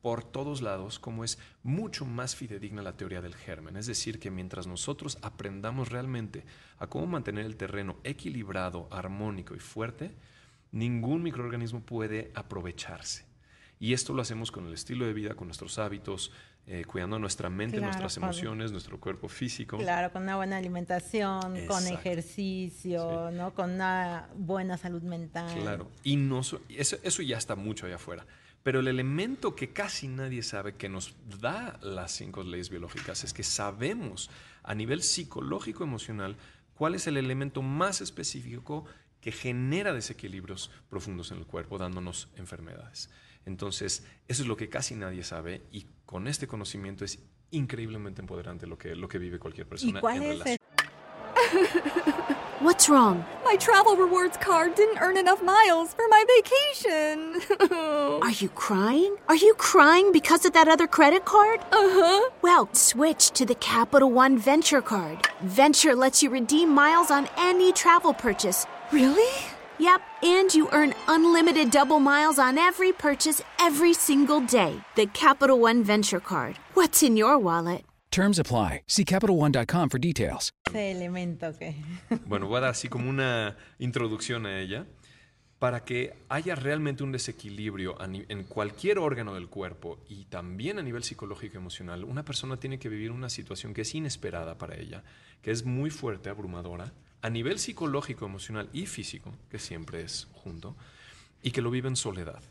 por 0.01 0.23
todos 0.23 0.61
lados 0.61 0.97
como 0.97 1.23
es 1.23 1.38
mucho 1.61 2.05
más 2.05 2.35
fidedigna 2.35 2.81
la 2.81 2.97
teoría 2.97 3.21
del 3.21 3.35
germen. 3.35 3.77
Es 3.77 3.85
decir, 3.85 4.19
que 4.19 4.31
mientras 4.31 4.65
nosotros 4.65 5.17
aprendamos 5.21 5.89
realmente 5.89 6.45
a 6.79 6.88
cómo 6.88 7.05
mantener 7.05 7.45
el 7.45 7.57
terreno 7.57 7.97
equilibrado, 8.03 8.88
armónico 8.91 9.55
y 9.55 9.59
fuerte, 9.59 10.15
ningún 10.71 11.21
microorganismo 11.21 11.81
puede 11.81 12.31
aprovecharse. 12.33 13.30
Y 13.81 13.93
esto 13.93 14.13
lo 14.13 14.21
hacemos 14.21 14.51
con 14.51 14.67
el 14.67 14.75
estilo 14.75 15.07
de 15.07 15.13
vida, 15.13 15.33
con 15.33 15.47
nuestros 15.47 15.79
hábitos, 15.79 16.31
eh, 16.67 16.85
cuidando 16.85 17.17
nuestra 17.17 17.50
mente, 17.50 17.81
nuestras 17.81 18.15
emociones, 18.15 18.71
nuestro 18.71 19.00
cuerpo 19.00 19.27
físico. 19.27 19.79
Claro, 19.79 20.13
con 20.13 20.21
una 20.21 20.35
buena 20.35 20.57
alimentación, 20.57 21.65
con 21.65 21.88
ejercicio, 21.88 23.31
¿no? 23.31 23.55
Con 23.55 23.71
una 23.71 24.29
buena 24.35 24.77
salud 24.77 25.01
mental. 25.01 25.59
Claro, 25.59 25.89
y 26.03 26.15
no 26.15 26.41
eso, 26.41 26.61
eso 26.69 27.21
ya 27.23 27.39
está 27.39 27.55
mucho 27.55 27.88
allá 27.88 27.95
afuera. 27.95 28.27
Pero 28.61 28.81
el 28.81 28.88
elemento 28.88 29.55
que 29.55 29.73
casi 29.73 30.07
nadie 30.07 30.43
sabe 30.43 30.75
que 30.75 30.88
nos 30.88 31.15
da 31.39 31.79
las 31.81 32.11
cinco 32.11 32.43
leyes 32.43 32.69
biológicas 32.69 33.23
es 33.23 33.33
que 33.33 33.41
sabemos 33.41 34.29
a 34.61 34.75
nivel 34.75 35.01
psicológico 35.01 35.83
emocional 35.83 36.38
cuál 36.75 36.93
es 36.93 37.07
el 37.07 37.17
elemento 37.17 37.63
más 37.63 38.01
específico 38.01 38.85
que 39.22 39.32
genera 39.32 39.94
desequilibrios 39.94 40.72
profundos 40.90 41.32
en 41.32 41.38
el 41.38 41.46
cuerpo, 41.46 41.78
dándonos 41.78 42.30
enfermedades. 42.36 43.10
Entonces, 43.46 44.04
eso 44.28 44.42
es 44.44 44.48
lo 44.48 44.58
que 44.58 44.70
casi 44.70 44.96
nadie 44.96 45.24
sabe 45.24 45.62
y 45.72 45.86
con 46.06 46.28
este 46.28 46.48
conocimiento 46.48 47.06
es 47.06 47.20
increíblemente 47.51 48.22
empoderante 48.22 48.68
lo 48.68 48.78
que, 48.78 48.96
lo 48.96 49.08
que 49.08 49.18
vive 49.18 49.40
cualquier 49.40 49.68
persona 49.68 50.00
¿Y 50.00 50.01
cuál 50.01 50.18
en 50.18 50.24
relación. 50.24 50.58
What's 52.62 52.88
wrong? 52.88 53.25
My 53.44 53.56
travel 53.56 53.96
rewards 53.96 54.38
card 54.38 54.75
didn't 54.75 55.00
earn 55.01 55.18
enough 55.18 55.42
miles 55.42 55.96
for 55.96 56.06
my 56.10 56.24
vacation. 56.38 57.42
Are 58.22 58.30
you 58.30 58.50
crying? 58.50 59.16
Are 59.28 59.36
you 59.36 59.56
crying 59.56 60.12
because 60.12 60.46
of 60.46 60.54
that 60.54 60.68
other 60.68 60.86
credit 60.86 61.25
card? 61.25 61.60
Uh-huh. 61.72 62.30
Well, 62.44 62.70
switch 62.74 63.32
to 63.32 63.48
the 63.48 63.56
Capital 63.56 64.12
One 64.12 64.38
Venture 64.38 64.84
Card. 64.84 65.28
Venture 65.42 65.96
lets 65.96 66.22
you 66.22 66.30
redeem 66.30 66.70
miles 66.70 67.10
on 67.10 67.28
any 67.36 67.74
travel 67.74 68.13
purchase. 68.13 68.68
Really? 68.91 69.31
Yep, 69.79 70.01
and 70.21 70.53
you 70.53 70.67
earn 70.74 70.93
unlimited 71.07 71.71
double 71.71 72.00
miles 72.00 72.38
on 72.38 72.57
every 72.57 72.91
purchase 72.91 73.41
every 73.57 73.93
single 73.93 74.41
day. 74.41 74.74
The 74.95 75.05
Capital 75.07 75.62
One 75.62 75.83
Venture 75.83 76.19
Card. 76.19 76.57
What's 76.74 77.01
in 77.01 77.15
your 77.15 77.38
wallet? 77.38 77.86
Terms 78.12 78.38
apply. 78.38 78.81
See 78.88 79.05
CapitalOne.com 79.05 79.89
for 79.89 79.98
details. 79.98 80.51
Ese 80.67 80.91
elemento 80.91 81.53
Bueno, 82.25 82.48
voy 82.48 82.57
a 82.57 82.62
dar 82.62 82.71
así 82.71 82.89
como 82.89 83.10
una 83.10 83.55
introducción 83.79 84.45
a 84.45 84.60
ella. 84.60 84.86
para 85.57 85.86
que 85.86 86.13
haya 86.27 86.55
realmente 86.55 87.03
un 87.03 87.12
desequilibrio 87.12 87.95
en 88.01 88.43
cualquier 88.45 88.98
órgano 88.98 89.36
del 89.36 89.48
cuerpo 89.48 90.00
y 90.10 90.25
también 90.25 90.79
a 90.79 90.81
nivel 90.81 91.03
psicológico 91.03 91.53
y 91.55 91.57
emocional, 91.60 92.03
una 92.03 92.25
persona 92.25 92.57
tiene 92.57 92.79
que 92.79 92.89
vivir 92.89 93.12
una 93.12 93.29
situación 93.29 93.74
que 93.74 93.81
es 93.81 93.93
inesperada 93.93 94.57
para 94.57 94.75
ella, 94.75 95.03
que 95.43 95.51
es 95.51 95.63
muy 95.63 95.91
fuerte, 95.91 96.29
abrumadora, 96.31 96.91
a 97.22 97.30
nivel 97.30 97.60
psicológico, 97.60 98.25
emocional 98.25 98.70
y 98.74 98.86
físico, 98.86 99.34
que 99.50 99.60
siempre 99.60 100.01
es 100.01 100.28
junto, 100.34 100.75
y 101.42 101.51
que 101.51 101.62
lo 101.62 101.72
vive 101.72 101.88
en 101.88 101.96
soledad. 101.96 102.42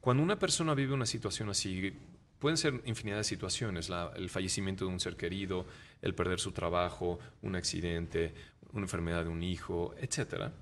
Cuando 0.00 0.22
una 0.22 0.38
persona 0.38 0.74
vive 0.74 0.94
una 0.94 1.06
situación 1.06 1.48
así, 1.48 1.92
pueden 2.38 2.56
ser 2.56 2.82
infinidad 2.84 3.18
de 3.18 3.24
situaciones, 3.24 3.90
el 4.16 4.28
fallecimiento 4.28 4.84
de 4.84 4.92
un 4.92 5.00
ser 5.00 5.16
querido, 5.16 5.66
el 6.02 6.14
perder 6.14 6.40
su 6.40 6.52
trabajo, 6.52 7.18
un 7.42 7.56
accidente, 7.56 8.34
una 8.72 8.82
enfermedad 8.82 9.24
de 9.24 9.30
un 9.30 9.42
hijo, 9.42 9.94
etcétera 9.98 10.52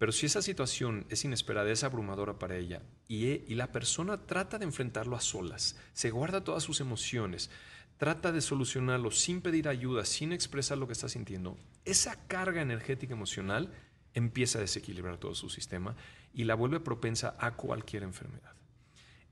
pero 0.00 0.12
si 0.12 0.24
esa 0.24 0.40
situación 0.40 1.04
es 1.10 1.26
inesperada, 1.26 1.70
es 1.70 1.84
abrumadora 1.84 2.38
para 2.38 2.56
ella 2.56 2.80
y, 3.06 3.54
la 3.54 3.70
persona 3.70 4.24
trata 4.24 4.58
de 4.58 4.64
enfrentarlo 4.64 5.14
a 5.14 5.20
solas, 5.20 5.76
se 5.92 6.10
guarda 6.10 6.42
todas 6.42 6.62
sus 6.62 6.80
emociones, 6.80 7.50
trata 8.00 8.32
de 8.32 8.40
solucionarlo 8.40 9.10
sin 9.10 9.42
pedir 9.42 9.68
ayuda, 9.68 10.06
sin 10.06 10.32
expresar 10.32 10.78
lo 10.78 10.86
que 10.86 10.94
está 10.94 11.06
sintiendo, 11.10 11.58
esa 11.84 12.26
carga 12.28 12.62
energética 12.62 13.12
emocional 13.12 13.74
empieza 14.14 14.56
a 14.56 14.62
desequilibrar 14.62 15.18
todo 15.18 15.34
su 15.34 15.50
sistema 15.50 15.96
y 16.32 16.44
la 16.44 16.54
vuelve 16.54 16.80
propensa 16.80 17.36
a 17.38 17.56
cualquier 17.56 18.02
enfermedad. 18.02 18.56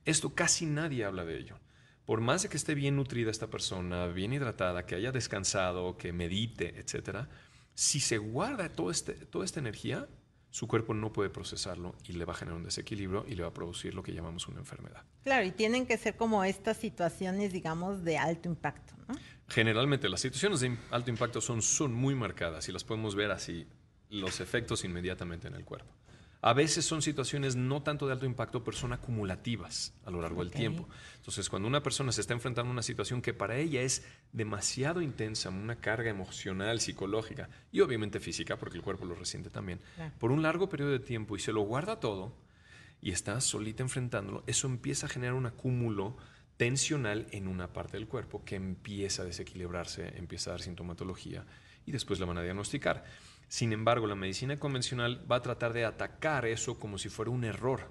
Esto 0.05 0.35
casi 0.35 0.67
nadie 0.67 1.07
habla 1.07 1.25
de 1.25 1.39
ello. 1.39 1.59
Por 2.05 2.21
más 2.21 2.43
de 2.43 2.51
que 2.51 2.59
esté 2.59 2.75
bien 2.75 2.97
nutrida 2.97 3.31
esta 3.31 3.47
persona, 3.47 4.07
bien 4.09 4.35
hidratada, 4.35 4.85
que 4.85 4.97
haya 4.97 5.13
descansado, 5.13 5.97
que 5.97 6.13
medite, 6.13 6.79
etc., 6.79 7.27
si 7.73 8.01
se 8.01 8.19
guarda 8.19 8.69
todo 8.69 8.91
este, 8.91 9.15
toda 9.15 9.47
esta 9.47 9.61
energía, 9.61 10.11
su 10.51 10.67
cuerpo 10.67 10.95
no 10.95 11.13
puede 11.13 11.31
procesarlo 11.31 11.95
y 12.07 12.13
le 12.13 12.25
va 12.25 12.33
a 12.33 12.37
generar 12.37 12.57
un 12.57 12.65
desequilibrio 12.65 13.25
y 13.29 13.35
le 13.35 13.43
va 13.43 13.49
a 13.49 13.55
producir 13.55 13.95
lo 13.95 14.03
que 14.03 14.13
llamamos 14.13 14.49
una 14.49 14.59
enfermedad. 14.59 15.03
Claro, 15.25 15.45
y 15.47 15.51
tienen 15.51 15.87
que 15.87 15.99
ser 15.99 16.17
como 16.17 16.45
estas 16.45 16.77
situaciones, 16.79 17.53
digamos, 17.53 18.05
de 18.05 18.19
alto 18.19 18.49
impacto, 18.49 18.95
¿no? 19.07 19.15
Generalmente 19.49 20.09
las 20.09 20.21
situaciones 20.21 20.61
de 20.61 20.77
alto 20.91 21.11
impacto 21.11 21.41
son, 21.41 21.63
son 21.63 21.93
muy 21.93 22.15
marcadas 22.15 22.69
y 22.69 22.73
las 22.73 22.85
podemos 22.85 23.15
ver 23.15 23.31
así, 23.31 23.67
los 24.11 24.41
efectos 24.41 24.85
inmediatamente 24.85 25.49
en 25.49 25.55
el 25.55 25.65
cuerpo. 25.65 25.91
A 26.41 26.53
veces 26.53 26.85
son 26.85 27.03
situaciones 27.03 27.57
no 27.57 27.83
tanto 27.83 28.07
de 28.07 28.13
alto 28.13 28.25
impacto, 28.25 28.63
pero 28.63 28.77
son 28.77 28.93
acumulativas 28.93 29.93
a 30.05 30.11
lo 30.11 30.21
largo 30.21 30.45
del 30.45 30.53
tiempo. 30.53 30.89
Entonces, 31.17 31.49
cuando 31.49 31.67
una 31.67 31.83
persona 31.83 32.13
se 32.13 32.21
está 32.21 32.33
enfrentando 32.33 32.71
a 32.71 32.73
una 32.73 32.83
situación 32.83 33.23
que 33.23 33.35
para 33.35 33.57
ella 33.57 33.83
es 33.83 34.05
demasiado 34.33 35.03
intensa, 35.03 35.51
una 35.51 35.77
carga 35.77 36.11
emocional, 36.11 36.81
psicológica 36.81 37.49
y 37.73 37.81
obviamente 37.81 38.21
física, 38.21 38.57
porque 38.57 38.77
el 38.77 38.85
cuerpo 38.85 39.05
lo 39.05 39.17
resiente 39.17 39.51
también, 39.51 39.81
por 40.21 40.31
un 40.31 40.43
largo 40.43 40.69
periodo 40.69 40.93
de 40.93 41.01
tiempo 41.01 41.37
y 41.37 41.41
se 41.41 41.53
lo 41.53 41.63
guarda 41.63 41.99
todo 41.99 42.33
y 43.01 43.11
está 43.11 43.41
solita 43.41 43.83
enfrentándolo, 43.83 44.45
eso 44.47 44.69
empieza 44.69 45.07
a 45.07 45.09
generar 45.09 45.35
un 45.35 45.47
acúmulo 45.47 46.17
tensional 46.57 47.27
en 47.31 47.49
una 47.49 47.73
parte 47.73 47.97
del 47.97 48.07
cuerpo 48.07 48.45
que 48.45 48.57
empieza 48.57 49.23
a 49.23 49.25
desequilibrarse, 49.25 50.17
empieza 50.17 50.51
a 50.51 50.53
dar 50.55 50.63
sintomatología 50.63 51.45
y 51.89 51.93
después 51.93 52.21
la 52.21 52.27
van 52.27 52.39
a 52.39 52.43
diagnosticar. 52.43 53.05
Sin 53.49 53.73
embargo, 53.73 54.07
la 54.07 54.15
medicina 54.15 54.59
convencional 54.59 55.25
va 55.31 55.37
a 55.37 55.43
tratar 55.43 55.73
de 55.73 55.87
atacar 55.87 56.45
eso 56.45 56.79
como 56.79 56.99
si 56.99 57.09
fuera 57.09 57.31
un 57.31 57.45
error. 57.45 57.91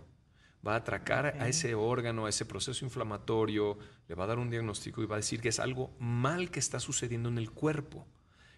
Va 0.66 0.74
a 0.74 0.78
atacar 0.78 1.38
a 1.40 1.48
ese 1.48 1.74
órgano, 1.74 2.26
a 2.26 2.30
ese 2.30 2.46
proceso 2.46 2.86
inflamatorio, 2.86 3.80
le 4.08 4.16
va 4.16 4.26
a 4.26 4.28
dar 4.28 4.38
un 4.38 4.52
diagnóstico 4.52 5.02
y 5.02 5.08
va 5.08 5.16
a 5.16 5.20
decir 5.20 5.42
que 5.42 5.50
es 5.50 5.60
algo 5.60 5.96
mal 6.00 6.52
que 6.52 6.60
está 6.60 6.80
sucediendo 6.80 7.30
en 7.30 7.40
el 7.40 7.50
cuerpo. 7.50 8.06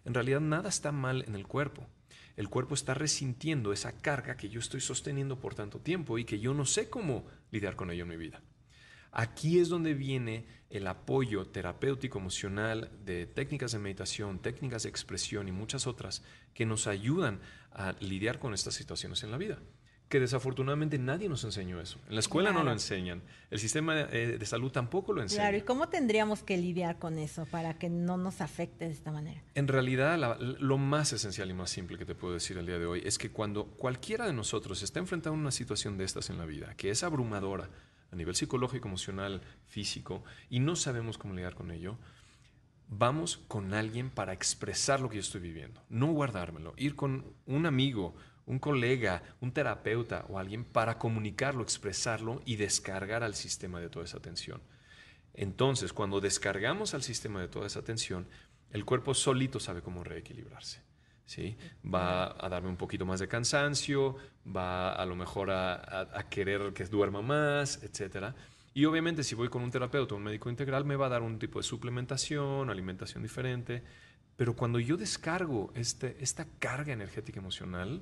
En 0.03 0.13
realidad 0.13 0.41
nada 0.41 0.67
está 0.67 0.91
mal 0.91 1.23
en 1.25 1.35
el 1.35 1.47
cuerpo. 1.47 1.87
El 2.35 2.49
cuerpo 2.49 2.73
está 2.73 2.93
resintiendo 2.93 3.71
esa 3.71 3.93
carga 3.93 4.35
que 4.35 4.49
yo 4.49 4.59
estoy 4.59 4.81
sosteniendo 4.81 5.39
por 5.39 5.55
tanto 5.55 5.79
tiempo 5.79 6.17
y 6.17 6.25
que 6.25 6.39
yo 6.39 6.53
no 6.53 6.65
sé 6.65 6.89
cómo 6.89 7.25
lidiar 7.51 7.77
con 7.77 7.91
ello 7.91 8.03
en 8.03 8.09
mi 8.09 8.17
vida. 8.17 8.41
Aquí 9.11 9.59
es 9.59 9.69
donde 9.69 9.93
viene 9.93 10.45
el 10.69 10.87
apoyo 10.87 11.47
terapéutico 11.47 12.19
emocional 12.19 12.91
de 13.03 13.25
técnicas 13.25 13.71
de 13.71 13.79
meditación, 13.79 14.39
técnicas 14.39 14.83
de 14.83 14.89
expresión 14.89 15.47
y 15.47 15.51
muchas 15.51 15.87
otras 15.87 16.21
que 16.53 16.65
nos 16.65 16.87
ayudan 16.87 17.39
a 17.71 17.93
lidiar 17.99 18.39
con 18.39 18.53
estas 18.53 18.75
situaciones 18.75 19.23
en 19.23 19.31
la 19.31 19.37
vida. 19.37 19.59
Que 20.09 20.19
desafortunadamente 20.19 20.97
nadie 20.97 21.29
nos 21.29 21.43
enseñó 21.43 21.79
eso. 21.79 21.99
En 22.07 22.15
la 22.15 22.19
escuela 22.19 22.51
no 22.51 22.63
lo 22.63 22.71
enseñan. 22.71 23.21
El 23.51 23.59
sistema 23.59 23.99
eh, 24.01 24.37
de 24.39 24.45
salud 24.47 24.71
tampoco 24.71 25.13
lo 25.13 25.21
enseña. 25.21 25.43
Claro, 25.43 25.57
¿y 25.57 25.61
cómo 25.61 25.87
tendríamos 25.87 26.41
que 26.41 26.57
lidiar 26.57 26.97
con 26.97 27.19
eso 27.19 27.45
para 27.45 27.75
que 27.77 27.89
no 27.89 28.17
nos 28.17 28.41
afecte 28.41 28.85
de 28.85 28.91
esta 28.91 29.11
manera? 29.11 29.43
En 29.53 29.67
realidad, 29.67 30.39
lo 30.39 30.79
más 30.79 31.13
esencial 31.13 31.51
y 31.51 31.53
más 31.53 31.69
simple 31.69 31.99
que 31.99 32.05
te 32.05 32.15
puedo 32.15 32.33
decir 32.33 32.57
el 32.57 32.65
día 32.65 32.79
de 32.79 32.87
hoy 32.87 33.03
es 33.05 33.19
que 33.19 33.29
cuando 33.29 33.65
cualquiera 33.65 34.25
de 34.25 34.33
nosotros 34.33 34.81
está 34.81 34.97
enfrentando 34.97 35.37
una 35.37 35.51
situación 35.51 35.95
de 35.99 36.05
estas 36.05 36.31
en 36.31 36.39
la 36.39 36.45
vida, 36.47 36.73
que 36.75 36.89
es 36.89 37.03
abrumadora, 37.03 37.69
a 38.11 38.15
nivel 38.15 38.35
psicológico, 38.35 38.87
emocional, 38.87 39.41
físico, 39.67 40.23
y 40.49 40.59
no 40.59 40.75
sabemos 40.75 41.17
cómo 41.17 41.33
lidiar 41.33 41.55
con 41.55 41.71
ello, 41.71 41.97
vamos 42.87 43.37
con 43.47 43.73
alguien 43.73 44.09
para 44.09 44.33
expresar 44.33 44.99
lo 44.99 45.09
que 45.09 45.15
yo 45.15 45.21
estoy 45.21 45.41
viviendo, 45.41 45.83
no 45.89 46.07
guardármelo, 46.07 46.73
ir 46.77 46.95
con 46.95 47.33
un 47.45 47.65
amigo, 47.65 48.15
un 48.45 48.57
colega, 48.57 49.21
un 49.41 49.51
terapeuta 49.51 50.25
o 50.27 50.39
alguien 50.39 50.65
para 50.65 50.97
comunicarlo, 50.97 51.61
expresarlo 51.61 52.41
y 52.45 52.55
descargar 52.55 53.23
al 53.23 53.35
sistema 53.35 53.79
de 53.79 53.89
toda 53.89 54.05
esa 54.05 54.19
tensión. 54.19 54.61
Entonces, 55.35 55.93
cuando 55.93 56.19
descargamos 56.19 56.95
al 56.95 57.03
sistema 57.03 57.39
de 57.41 57.47
toda 57.47 57.67
esa 57.67 57.83
tensión, 57.83 58.27
el 58.71 58.85
cuerpo 58.85 59.13
solito 59.13 59.59
sabe 59.59 59.83
cómo 59.83 60.03
reequilibrarse. 60.03 60.88
¿Sí? 61.29 61.55
Va 61.85 62.35
a 62.43 62.49
darme 62.49 62.69
un 62.69 62.75
poquito 62.75 63.05
más 63.05 63.19
de 63.19 63.27
cansancio, 63.27 64.15
va 64.45 64.91
a 64.93 65.05
lo 65.05 65.15
mejor 65.15 65.51
a, 65.51 66.25
querer 66.29 66.73
que 66.73 66.85
duerma 66.85 67.21
más, 67.21 67.83
etc. 67.83 68.33
Y 68.73 68.85
obviamente 68.85 69.23
si 69.23 69.35
voy 69.35 69.47
con 69.47 69.61
un 69.61 69.69
terapeuta 69.69 70.15
o 70.15 70.17
un 70.17 70.23
médico 70.23 70.49
integral 70.49 70.85
me 70.85 70.95
va 70.95 71.05
a 71.05 71.09
dar 71.09 71.21
un 71.21 71.37
tipo 71.37 71.59
de 71.59 71.63
suplementación, 71.63 72.69
alimentación 72.69 73.21
diferente, 73.21 73.83
pero 74.35 74.55
cuando 74.55 74.79
yo 74.79 74.97
descargo 74.97 75.71
este, 75.75 76.17
esta 76.19 76.47
carga 76.57 76.93
energética 76.93 77.39
emocional, 77.39 78.01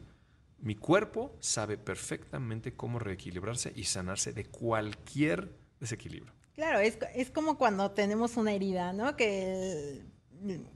mi 0.60 0.76
cuerpo 0.76 1.36
sabe 1.42 1.78
perfectamente 1.78 2.76
cómo 2.76 2.98
reequilibrarse 2.98 3.74
y 3.76 3.84
sanarse 3.84 4.32
de 4.32 4.46
cualquier 4.46 5.52
desequilibrio. 5.82 6.34
Claro, 6.56 6.80
es, 6.80 6.98
es 7.14 7.30
como 7.30 7.58
cuando 7.58 7.92
tenemos 7.92 8.38
una 8.38 8.54
herida, 8.54 8.94
¿no? 8.94 9.16
Que 9.16 10.02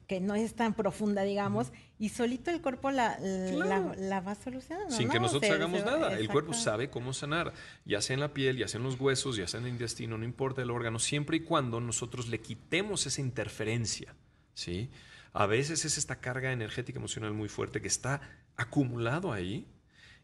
que 0.08 0.20
no 0.20 0.36
es 0.36 0.56
tan 0.56 0.74
profunda, 0.74 1.24
digamos, 1.24 1.72
y 2.00 2.10
solito 2.10 2.52
el 2.52 2.62
cuerpo 2.62 2.92
la, 2.92 3.18
la, 3.20 4.20
va 4.22 4.36
solucionando. 4.36 4.96
Sin 4.96 5.10
que 5.10 5.20
nosotros 5.20 5.52
hagamos 5.52 5.86
nada. 5.86 6.18
El 6.18 6.30
cuerpo 6.30 6.54
sabe 6.54 6.90
cómo 6.90 7.14
sanar, 7.14 7.54
ya 7.86 8.02
sea 8.02 8.16
en 8.16 8.20
la 8.20 8.34
piel, 8.34 8.58
ya 8.58 8.68
sea 8.68 8.80
en 8.80 8.86
los 8.86 9.00
huesos, 9.00 9.36
ya 9.36 9.48
sea 9.48 9.60
en 9.60 9.68
el 9.68 9.74
intestino, 9.74 10.18
no 10.18 10.26
importa 10.26 10.62
el 10.62 10.72
órgano, 10.72 11.00
siempre 11.00 11.38
y 11.38 11.40
cuando 11.42 11.80
nosotros 11.80 12.28
le 12.28 12.40
quitemos 12.42 13.06
esa 13.06 13.22
interferencia. 13.22 14.16
¿sí? 14.54 14.90
A 15.34 15.46
veces 15.46 15.86
es 15.86 15.98
esta 15.98 16.20
carga 16.20 16.52
energética 16.52 17.00
emocional 17.00 17.34
muy 17.34 17.50
fuerte 17.50 17.82
que 17.82 17.88
está 17.88 18.22
acumulado 18.58 19.32
ahí 19.32 19.68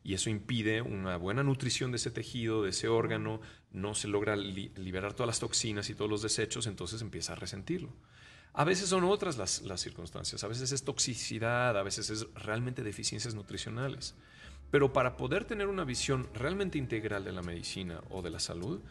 y 0.04 0.14
eso 0.14 0.30
impide 0.30 0.82
una 0.82 1.18
buena 1.18 1.44
nutrición 1.44 1.92
de 1.92 1.98
ese 1.98 2.12
tejido, 2.12 2.64
de 2.64 2.70
ese 2.70 2.88
órgano, 2.88 3.42
no 3.72 3.94
se 3.94 4.08
logra 4.08 4.36
liberar 4.36 5.14
todas 5.14 5.28
las 5.28 5.40
toxinas 5.40 5.90
y 5.90 5.96
todos 5.96 6.10
los 6.10 6.22
desechos, 6.22 6.66
entonces 6.68 7.02
empieza 7.02 7.34
a 7.34 7.36
resentirlo. 7.36 7.94
A 8.54 8.64
veces 8.64 8.90
son 8.90 9.04
otras 9.04 9.38
las, 9.38 9.62
circunstancias, 9.80 10.44
a 10.44 10.48
veces 10.48 10.72
es 10.72 10.84
toxicidad, 10.84 11.78
a 11.78 11.84
veces 11.84 12.10
es 12.10 12.26
realmente 12.34 12.84
deficiencias 12.84 13.36
nutricionales. 13.36 14.16
Pero 14.72 14.92
para 14.92 15.16
poder 15.16 15.46
tener 15.46 15.68
una 15.68 15.84
visión 15.84 16.28
realmente 16.34 16.78
integral 16.78 17.24
de 17.24 17.32
la 17.32 17.42
medicina 17.42 18.02
o 18.10 18.22
de 18.22 18.32
la 18.32 18.40
salud, 18.40 18.82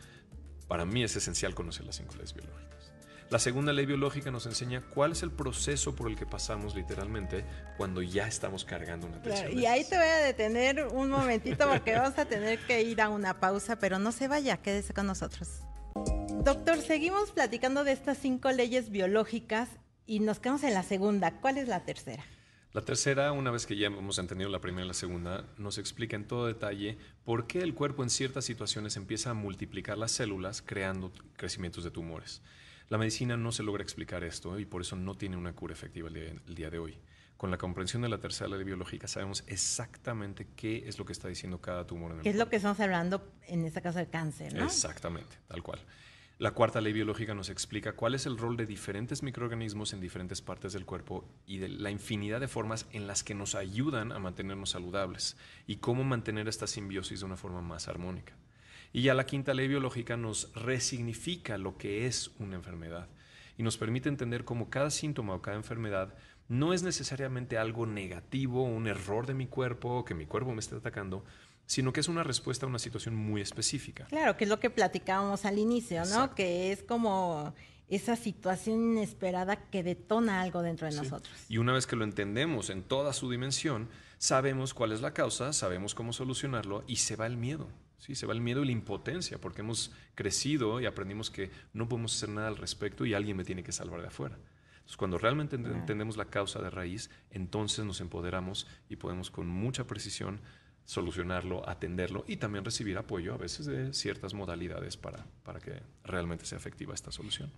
para 0.68 0.84
mí 0.84 1.02
es 1.02 1.16
esencial 1.16 1.54
conocer 1.54 1.84
las 1.84 1.96
cinco 1.96 2.14
leyes 2.14 2.32
biológicas. 2.32 2.92
La 3.28 3.40
segunda 3.40 3.72
ley 3.72 3.86
biológica 3.86 4.30
nos 4.30 4.46
enseña 4.46 4.82
cuál 4.82 5.12
es 5.12 5.22
el 5.24 5.32
proceso 5.32 5.96
por 5.96 6.08
el 6.08 6.16
que 6.16 6.26
pasamos 6.26 6.76
literalmente 6.76 7.44
cuando 7.76 8.00
ya 8.00 8.28
estamos 8.28 8.64
cargando 8.64 9.08
una 9.08 9.20
tensión. 9.20 9.58
y 9.58 9.66
ahí 9.66 9.82
te 9.84 9.96
voy 9.96 10.06
a 10.06 10.18
detener 10.18 10.86
un 10.92 11.10
momentito 11.10 11.68
porque 11.68 11.96
vamos 11.96 12.16
a 12.18 12.24
tener 12.24 12.60
que 12.60 12.82
ir 12.82 13.00
a 13.00 13.08
una 13.08 13.40
pausa, 13.40 13.80
pero 13.80 13.98
no 13.98 14.12
se 14.12 14.28
vaya, 14.28 14.58
quédese 14.58 14.94
con 14.94 15.08
nosotros. 15.08 15.62
Doctor, 16.46 16.80
seguimos 16.80 17.32
platicando 17.32 17.82
de 17.82 17.90
estas 17.90 18.18
cinco 18.18 18.52
leyes 18.52 18.90
biológicas 18.90 19.68
y 20.06 20.20
nos 20.20 20.38
quedamos 20.38 20.62
en 20.62 20.74
la 20.74 20.84
segunda. 20.84 21.40
¿Cuál 21.40 21.58
es 21.58 21.66
la 21.66 21.84
tercera? 21.84 22.24
La 22.72 22.82
tercera, 22.82 23.32
una 23.32 23.50
vez 23.50 23.66
que 23.66 23.76
ya 23.76 23.88
hemos 23.88 24.16
entendido 24.20 24.48
la 24.48 24.60
primera 24.60 24.84
y 24.84 24.86
la 24.86 24.94
segunda, 24.94 25.44
nos 25.58 25.76
explica 25.76 26.14
en 26.14 26.24
todo 26.24 26.46
detalle 26.46 26.98
por 27.24 27.48
qué 27.48 27.62
el 27.62 27.74
cuerpo 27.74 28.04
en 28.04 28.10
ciertas 28.10 28.44
situaciones 28.44 28.96
empieza 28.96 29.30
a 29.30 29.34
multiplicar 29.34 29.98
las 29.98 30.12
células 30.12 30.62
creando 30.62 31.10
crecimientos 31.36 31.82
de 31.82 31.90
tumores. 31.90 32.42
La 32.90 32.96
medicina 32.96 33.36
no 33.36 33.50
se 33.50 33.64
logra 33.64 33.82
explicar 33.82 34.22
esto 34.22 34.60
y 34.60 34.66
por 34.66 34.82
eso 34.82 34.94
no 34.94 35.16
tiene 35.16 35.36
una 35.36 35.52
cura 35.52 35.74
efectiva 35.74 36.08
el 36.10 36.54
día 36.54 36.70
de 36.70 36.78
hoy. 36.78 36.96
Con 37.36 37.50
la 37.50 37.58
comprensión 37.58 38.02
de 38.02 38.08
la 38.08 38.18
tercera 38.18 38.48
ley 38.50 38.62
biológica 38.62 39.08
sabemos 39.08 39.42
exactamente 39.48 40.46
qué 40.54 40.84
es 40.86 40.96
lo 40.96 41.06
que 41.06 41.12
está 41.12 41.26
diciendo 41.26 41.60
cada 41.60 41.88
tumor 41.88 42.12
en 42.12 42.18
el 42.18 42.22
¿Qué 42.22 42.30
es 42.30 42.36
lo 42.36 42.48
que 42.48 42.54
estamos 42.54 42.78
hablando 42.78 43.32
en 43.48 43.64
esta 43.64 43.80
caso 43.80 43.98
de 43.98 44.06
cáncer, 44.06 44.54
¿no? 44.54 44.64
Exactamente, 44.64 45.38
tal 45.48 45.64
cual. 45.64 45.80
La 46.38 46.50
cuarta 46.50 46.82
ley 46.82 46.92
biológica 46.92 47.34
nos 47.34 47.48
explica 47.48 47.94
cuál 47.94 48.14
es 48.14 48.26
el 48.26 48.36
rol 48.36 48.58
de 48.58 48.66
diferentes 48.66 49.22
microorganismos 49.22 49.94
en 49.94 50.02
diferentes 50.02 50.42
partes 50.42 50.74
del 50.74 50.84
cuerpo 50.84 51.24
y 51.46 51.56
de 51.56 51.70
la 51.70 51.90
infinidad 51.90 52.40
de 52.40 52.46
formas 52.46 52.86
en 52.92 53.06
las 53.06 53.24
que 53.24 53.34
nos 53.34 53.54
ayudan 53.54 54.12
a 54.12 54.18
mantenernos 54.18 54.68
saludables 54.68 55.38
y 55.66 55.76
cómo 55.76 56.04
mantener 56.04 56.46
esta 56.46 56.66
simbiosis 56.66 57.20
de 57.20 57.24
una 57.26 57.38
forma 57.38 57.62
más 57.62 57.88
armónica. 57.88 58.34
Y 58.92 59.00
ya 59.00 59.14
la 59.14 59.24
quinta 59.24 59.54
ley 59.54 59.66
biológica 59.66 60.18
nos 60.18 60.52
resignifica 60.54 61.56
lo 61.56 61.78
que 61.78 62.06
es 62.06 62.30
una 62.38 62.56
enfermedad 62.56 63.08
y 63.56 63.62
nos 63.62 63.78
permite 63.78 64.10
entender 64.10 64.44
cómo 64.44 64.68
cada 64.68 64.90
síntoma 64.90 65.32
o 65.32 65.40
cada 65.40 65.56
enfermedad 65.56 66.14
no 66.48 66.74
es 66.74 66.82
necesariamente 66.82 67.56
algo 67.56 67.86
negativo, 67.86 68.62
un 68.62 68.88
error 68.88 69.26
de 69.26 69.32
mi 69.32 69.46
cuerpo, 69.46 70.04
que 70.04 70.14
mi 70.14 70.26
cuerpo 70.26 70.52
me 70.52 70.60
esté 70.60 70.76
atacando, 70.76 71.24
sino 71.66 71.92
que 71.92 72.00
es 72.00 72.08
una 72.08 72.22
respuesta 72.22 72.66
a 72.66 72.68
una 72.68 72.78
situación 72.78 73.14
muy 73.14 73.40
específica. 73.40 74.06
Claro, 74.06 74.36
que 74.36 74.44
es 74.44 74.50
lo 74.50 74.60
que 74.60 74.70
platicábamos 74.70 75.44
al 75.44 75.58
inicio, 75.58 76.04
¿no? 76.06 76.34
Que 76.34 76.72
es 76.72 76.82
como 76.82 77.54
esa 77.88 78.16
situación 78.16 78.92
inesperada 78.92 79.56
que 79.56 79.82
detona 79.82 80.42
algo 80.42 80.62
dentro 80.62 80.88
de 80.88 80.96
nosotros. 80.96 81.32
Y 81.48 81.58
una 81.58 81.72
vez 81.72 81.86
que 81.86 81.96
lo 81.96 82.04
entendemos 82.04 82.70
en 82.70 82.82
toda 82.82 83.12
su 83.12 83.30
dimensión, 83.30 83.88
sabemos 84.18 84.74
cuál 84.74 84.92
es 84.92 85.00
la 85.00 85.12
causa, 85.12 85.52
sabemos 85.52 85.94
cómo 85.94 86.12
solucionarlo 86.12 86.84
y 86.86 86.96
se 86.96 87.16
va 87.16 87.26
el 87.26 87.36
miedo. 87.36 87.68
Sí, 87.98 88.14
se 88.14 88.26
va 88.26 88.34
el 88.34 88.40
miedo 88.40 88.62
y 88.62 88.66
la 88.66 88.72
impotencia, 88.72 89.38
porque 89.40 89.62
hemos 89.62 89.90
crecido 90.14 90.80
y 90.80 90.86
aprendimos 90.86 91.30
que 91.30 91.50
no 91.72 91.88
podemos 91.88 92.14
hacer 92.14 92.28
nada 92.28 92.48
al 92.48 92.56
respecto 92.56 93.06
y 93.06 93.14
alguien 93.14 93.36
me 93.36 93.44
tiene 93.44 93.62
que 93.64 93.72
salvar 93.72 94.00
de 94.02 94.08
afuera. 94.08 94.36
Entonces, 94.76 94.96
cuando 94.96 95.18
realmente 95.18 95.56
entendemos 95.56 96.16
la 96.16 96.26
causa 96.26 96.60
de 96.60 96.70
raíz, 96.70 97.10
entonces 97.30 97.84
nos 97.84 98.00
empoderamos 98.00 98.68
y 98.88 98.96
podemos 98.96 99.30
con 99.30 99.48
mucha 99.48 99.84
precisión 99.84 100.40
solucionarlo, 100.86 101.68
atenderlo 101.68 102.24
y 102.26 102.36
también 102.36 102.64
recibir 102.64 102.96
apoyo 102.96 103.34
a 103.34 103.36
veces 103.36 103.66
de 103.66 103.92
ciertas 103.92 104.32
modalidades 104.32 104.96
para, 104.96 105.26
para 105.42 105.60
que 105.60 105.82
realmente 106.04 106.46
sea 106.46 106.56
efectiva 106.56 106.94
esta 106.94 107.10
solución. 107.12 107.52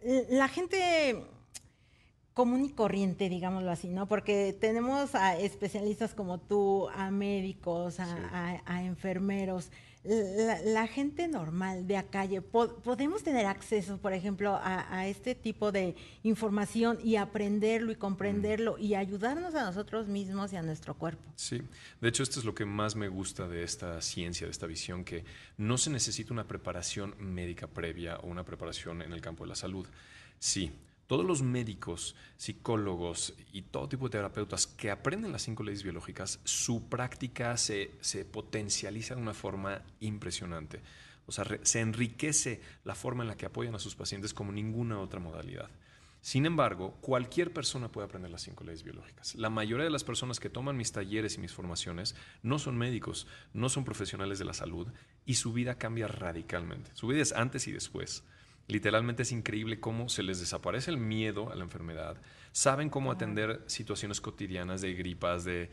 Eh, 0.00 0.26
la 0.30 0.48
gente 0.48 1.24
común 2.38 2.64
y 2.64 2.70
corriente, 2.70 3.28
digámoslo 3.28 3.68
así, 3.68 3.88
¿no? 3.88 4.06
Porque 4.06 4.56
tenemos 4.60 5.16
a 5.16 5.36
especialistas 5.36 6.14
como 6.14 6.38
tú, 6.38 6.88
a 6.90 7.10
médicos, 7.10 7.96
a 7.98 8.82
enfermeros 8.84 9.72
la, 10.04 10.86
gente 10.86 11.28
normal 11.28 11.86
de 11.86 11.96
a 11.96 12.04
calle, 12.04 12.40
podemos 12.40 13.22
tener 13.22 13.46
acceso, 13.46 13.98
por 13.98 14.12
ejemplo, 14.12 14.58
a, 14.62 15.06
este 15.06 15.34
tipo 15.34 15.72
de 15.72 15.96
información 16.22 16.98
y 17.02 17.16
aprenderlo 17.16 17.92
y 17.92 17.96
comprenderlo 17.96 18.76
mm. 18.76 18.82
y 18.82 18.94
ayudarnos 18.94 19.54
a 19.54 19.64
nosotros 19.64 20.06
mismos 20.08 20.52
y 20.52 20.56
a 20.56 20.62
nuestro 20.62 20.94
cuerpo. 20.94 21.22
Sí, 21.36 21.62
de 22.00 22.08
hecho 22.08 22.22
esto 22.22 22.38
es 22.38 22.46
lo 22.46 22.54
que 22.54 22.64
más 22.64 22.96
me 22.96 23.08
gusta 23.08 23.48
de 23.48 23.64
esta 23.64 24.00
ciencia, 24.00 24.46
de 24.46 24.50
esta 24.50 24.66
visión, 24.66 25.04
que 25.04 25.24
no 25.56 25.76
se 25.78 25.90
necesita 25.90 26.32
una 26.32 26.46
preparación 26.46 27.14
médica 27.18 27.66
previa 27.66 28.18
o 28.18 28.28
una 28.28 28.44
preparación 28.44 29.02
en 29.02 29.12
el 29.12 29.20
campo 29.20 29.44
de 29.44 29.48
la 29.48 29.56
salud. 29.56 29.86
Sí, 30.38 30.72
todos 31.08 31.24
los 31.24 31.42
médicos, 31.42 32.14
psicólogos 32.36 33.34
y 33.52 33.62
todo 33.62 33.88
tipo 33.88 34.04
de 34.04 34.12
terapeutas 34.12 34.66
que 34.66 34.90
aprenden 34.90 35.32
las 35.32 35.42
cinco 35.42 35.64
leyes 35.64 35.82
biológicas, 35.82 36.38
su 36.44 36.88
práctica 36.88 37.56
se, 37.56 37.90
potencializa 38.30 39.16
de 39.16 39.22
una 39.22 39.34
forma 39.34 39.82
impresionante. 40.00 40.80
O 41.26 41.32
sea, 41.32 41.46
se 41.62 41.80
enriquece 41.80 42.60
la 42.84 42.94
forma 42.94 43.24
en 43.24 43.28
la 43.28 43.36
que 43.36 43.46
apoyan 43.46 43.74
a 43.74 43.78
sus 43.78 43.96
pacientes 43.96 44.34
como 44.34 44.52
ninguna 44.52 45.00
otra 45.00 45.18
modalidad. 45.18 45.70
Sin 46.20 46.44
embargo, 46.44 46.98
cualquier 47.00 47.54
persona 47.54 47.90
puede 47.90 48.06
aprender 48.06 48.30
las 48.30 48.42
cinco 48.42 48.64
leyes 48.64 48.82
biológicas. 48.82 49.34
La 49.34 49.48
mayoría 49.48 49.84
de 49.84 49.90
las 49.90 50.04
personas 50.04 50.40
que 50.40 50.50
toman 50.50 50.76
mis 50.76 50.92
talleres 50.92 51.36
y 51.36 51.40
mis 51.40 51.54
formaciones 51.54 52.16
no 52.42 52.58
son 52.58 52.76
médicos, 52.76 53.26
no 53.54 53.70
son 53.70 53.84
profesionales 53.84 54.38
de 54.38 54.44
la 54.44 54.52
salud 54.52 54.88
y 55.24 55.34
su 55.34 55.54
vida 55.54 55.78
cambia 55.78 56.06
radicalmente. 56.06 56.90
Su 56.92 57.06
vida 57.06 57.22
es 57.22 57.32
antes 57.32 57.66
y 57.66 57.72
después. 57.72 58.24
Literalmente 58.68 59.22
es 59.22 59.32
increíble 59.32 59.80
cómo 59.80 60.10
se 60.10 60.22
les 60.22 60.40
desaparece 60.40 60.90
el 60.90 60.98
miedo 60.98 61.50
a 61.50 61.56
la 61.56 61.64
enfermedad. 61.64 62.20
Saben 62.52 62.90
cómo 62.90 63.10
atender 63.10 63.64
situaciones 63.66 64.20
cotidianas 64.20 64.82
de 64.82 64.92
gripas, 64.92 65.44
de, 65.44 65.70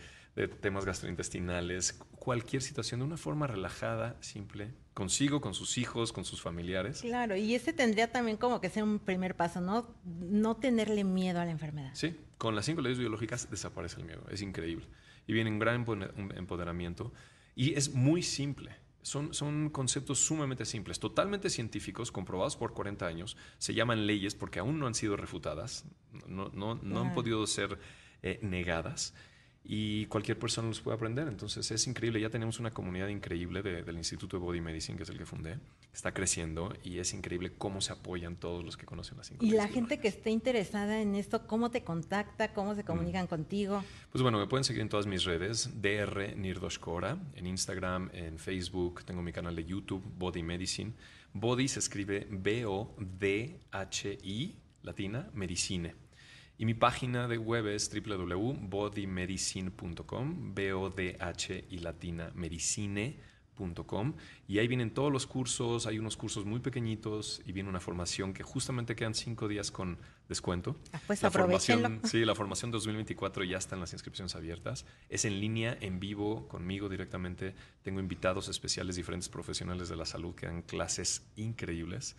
temas 0.62 0.86
gastrointestinales, 0.86 1.94
cualquier 2.18 2.62
situación 2.62 3.02
de 3.02 3.06
una 3.06 3.18
forma 3.18 3.48
relajada, 3.48 4.16
simple, 4.22 4.74
consigo, 4.94 5.42
con 5.42 5.54
sus 5.54 5.78
hijos, 5.78 6.14
con 6.14 6.24
sus 6.24 6.42
familiares. 6.42 7.02
Claro, 7.02 7.36
y 7.36 7.54
ese 7.54 7.74
tendría 7.74 8.12
también 8.12 8.38
como 8.38 8.62
que 8.62 8.70
ser 8.70 8.84
un 8.84 9.00
primer 9.00 9.36
paso, 9.36 9.60
¿no? 9.60 9.94
No 10.06 10.56
tenerle 10.56 11.04
miedo 11.04 11.40
a 11.40 11.46
la 11.46 11.52
enfermedad. 11.52 11.92
Sí, 11.94 12.18
con 12.38 12.56
las 12.56 12.66
cinco 12.66 12.82
leyes 12.82 13.00
biológicas 13.00 13.50
desaparece 13.50 14.00
el 14.00 14.08
miedo, 14.08 14.26
es 14.30 14.42
increíble. 14.42 14.88
Y 15.28 15.34
viene 15.34 15.50
un 15.50 15.60
gran 15.60 15.86
empoderamiento 16.36 17.12
y 17.56 17.74
es 17.74 17.94
muy 17.94 18.22
simple 18.22 18.85
son, 19.06 19.70
conceptos 19.70 20.20
sumamente 20.20 20.66
simples, 20.66 21.00
totalmente 21.00 21.50
científicos, 21.52 22.12
comprobados 22.12 22.58
por 22.58 22.74
40 22.74 23.06
años. 23.06 23.38
Se 23.60 23.76
llaman 23.76 24.08
leyes 24.08 24.34
porque 24.34 24.60
aún 24.60 24.80
no 24.80 24.88
han 24.88 24.96
sido 24.96 25.16
refutadas, 25.16 25.86
no, 26.28 26.72
han 26.72 27.14
podido 27.14 27.46
ser 27.46 27.78
eh, 28.24 28.40
negadas 28.42 29.14
y 29.68 30.06
cualquier 30.06 30.38
persona 30.38 30.68
los 30.68 30.80
puede 30.80 30.96
aprender. 30.96 31.28
Entonces 31.28 31.72
es 31.72 31.88
increíble. 31.88 32.22
Ya 32.22 32.30
tenemos 32.30 32.60
una 32.60 32.72
comunidad 32.72 33.08
increíble 33.08 33.64
del 33.64 33.98
Instituto 33.98 34.38
de 34.38 34.44
Body 34.44 34.62
Medicine, 34.62 34.96
que 34.96 35.04
es 35.04 35.10
el 35.10 35.18
que 35.18 35.26
fundé. 35.26 35.58
Está 35.92 36.14
creciendo 36.14 36.72
y 36.84 37.00
es 37.00 37.14
increíble 37.14 37.54
cómo 37.58 37.82
se 37.82 37.92
apoyan 37.94 38.36
todos 38.36 38.64
los 38.64 38.78
que 38.78 38.86
conocen 38.86 39.18
las 39.18 39.32
Y 39.40 39.52
la 39.52 39.68
gente 39.68 40.00
que 40.00 40.08
esté 40.08 40.30
interesada 40.30 41.02
en 41.02 41.16
esto, 41.16 41.48
¿cómo 41.48 41.72
te 41.72 41.84
contacta? 41.84 42.54
¿Cómo 42.54 42.76
se 42.76 42.84
mm. 42.84 42.86
comunican 42.86 43.26
contigo? 43.28 43.84
Pues 44.12 44.22
bueno, 44.22 44.38
me 44.38 44.46
pueden 44.46 44.64
seguir 44.64 44.84
en 44.84 44.90
todas 44.90 45.08
mis 45.08 45.24
redes. 45.24 45.82
DR 45.82 46.36
Nirdoshkora, 46.36 47.18
en 47.34 47.48
Instagram, 47.48 48.12
en 48.14 48.38
Facebook. 48.38 49.04
Tengo 49.04 49.24
mi 49.24 49.34
canal 49.34 49.56
de 49.56 49.66
YouTube, 49.66 50.04
Body 50.18 50.44
Medicine. 50.44 50.94
Body 51.34 51.68
se 51.68 51.80
escribe 51.80 52.28
B-O-D-H-I, 52.30 52.96
latina, 54.84 55.30
medicine. 55.34 56.05
Y 56.58 56.66
mi 56.66 56.74
página 56.74 57.28
de 57.28 57.38
web 57.38 57.68
es 57.68 57.92
www.bodymedicine.com, 57.94 60.56
B-O-D-H 60.56 61.66
y 61.70 61.80
latina 61.80 62.32
medicine.com. 62.34 64.14
Y 64.48 64.60
ahí 64.60 64.68
vienen 64.68 64.94
todos 64.94 65.12
los 65.12 65.28
cursos, 65.28 65.86
hay 65.86 66.00
unos 66.00 66.16
cursos 66.16 66.46
muy 66.46 66.62
pequeñitos 66.62 67.42
y 67.46 67.52
viene 67.52 67.68
una 67.70 67.82
formación 67.82 68.34
que 68.34 68.44
justamente 68.44 68.96
quedan 68.96 69.16
cinco 69.16 69.50
días 69.50 69.70
con 69.70 69.98
descuento. 70.30 70.78
Ah, 70.94 71.02
pues 71.06 71.22
la 71.24 71.30
formación, 71.30 72.00
Sí, 72.06 72.24
la 72.24 72.36
formación 72.36 72.72
2024 72.72 73.44
ya 73.44 73.58
están 73.58 73.82
las 73.82 73.92
inscripciones 73.92 74.34
abiertas. 74.36 74.86
Es 75.10 75.26
en 75.26 75.42
línea, 75.42 75.78
en 75.82 76.00
vivo, 76.00 76.48
conmigo 76.48 76.88
directamente. 76.88 77.54
Tengo 77.82 78.00
invitados 78.00 78.48
especiales, 78.48 78.96
diferentes 78.96 79.28
profesionales 79.28 79.90
de 79.90 79.98
la 79.98 80.06
salud 80.06 80.34
que 80.36 80.46
dan 80.46 80.62
clases 80.62 81.24
increíbles. 81.36 82.16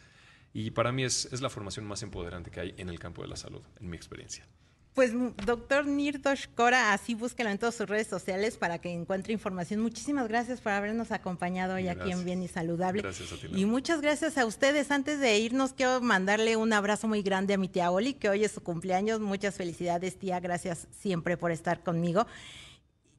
Y 0.59 0.71
para 0.71 0.90
mí 0.90 1.05
es, 1.05 1.29
es, 1.33 1.42
la 1.42 1.51
formación 1.51 1.85
más 1.85 2.03
empoderante 2.03 2.51
que 2.51 2.61
hay 2.61 2.75
en 2.79 2.88
el 2.88 2.99
campo 2.99 3.21
de 3.21 3.29
la 3.29 3.37
salud, 3.37 3.61
en 3.79 3.90
mi 3.90 3.97
experiencia. 3.99 4.47
Pues 4.95 5.12
doctor 5.45 5.85
Nirdosh 5.85 6.47
Kora, 6.55 6.95
así 6.95 7.14
búsquelo 7.14 7.51
en 7.51 7.59
todas 7.59 7.75
sus 7.75 7.87
redes 7.87 8.07
sociales 8.07 8.57
para 8.57 8.79
que 8.79 8.90
encuentre 8.90 9.35
información. 9.35 9.81
Muchísimas 9.81 10.29
gracias 10.29 10.62
por 10.62 10.73
habernos 10.73 11.12
acompañado 11.12 11.75
hoy 11.75 11.88
aquí 11.88 12.11
en 12.11 12.25
Bien 12.25 12.42
y 12.42 12.49
Saludable. 12.49 13.03
Gracias 13.03 13.31
a 13.31 13.37
ti. 13.37 13.49
Y 13.55 13.66
muchas 13.66 14.01
gracias 14.01 14.38
a 14.38 14.47
ustedes. 14.47 14.90
Antes 14.90 15.21
de 15.21 15.38
irnos, 15.38 15.75
quiero 15.75 16.01
mandarle 16.01 16.57
un 16.57 16.73
abrazo 16.73 17.07
muy 17.07 17.21
grande 17.21 17.53
a 17.53 17.59
mi 17.59 17.69
tía 17.69 17.90
Oli, 17.90 18.14
que 18.14 18.31
hoy 18.31 18.42
es 18.42 18.53
su 18.53 18.62
cumpleaños. 18.62 19.21
Muchas 19.21 19.57
felicidades, 19.57 20.19
tía. 20.19 20.40
Gracias 20.40 20.88
siempre 20.90 21.37
por 21.37 21.51
estar 21.51 21.83
conmigo. 21.83 22.27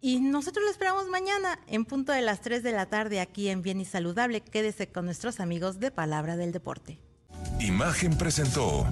Y 0.01 0.21
nosotros 0.21 0.65
lo 0.65 0.71
esperamos 0.71 1.07
mañana 1.07 1.59
en 1.67 1.85
punto 1.85 2.13
de 2.13 2.23
las 2.23 2.41
3 2.41 2.63
de 2.63 2.71
la 2.71 2.87
tarde 2.87 3.19
aquí 3.19 3.49
en 3.49 3.61
Bien 3.61 3.79
y 3.79 3.85
Saludable. 3.85 4.41
Quédese 4.41 4.87
con 4.87 5.05
nuestros 5.05 5.39
amigos 5.39 5.79
de 5.79 5.91
Palabra 5.91 6.35
del 6.35 6.51
Deporte. 6.51 6.99
Imagen 7.59 8.15
presentó 8.15 8.85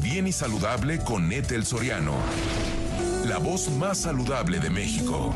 Bien 0.00 0.28
y 0.28 0.32
Saludable 0.32 0.98
con 1.00 1.32
Ethel 1.32 1.64
Soriano, 1.64 2.14
la 3.26 3.38
voz 3.38 3.68
más 3.70 3.98
saludable 3.98 4.60
de 4.60 4.70
México. 4.70 5.34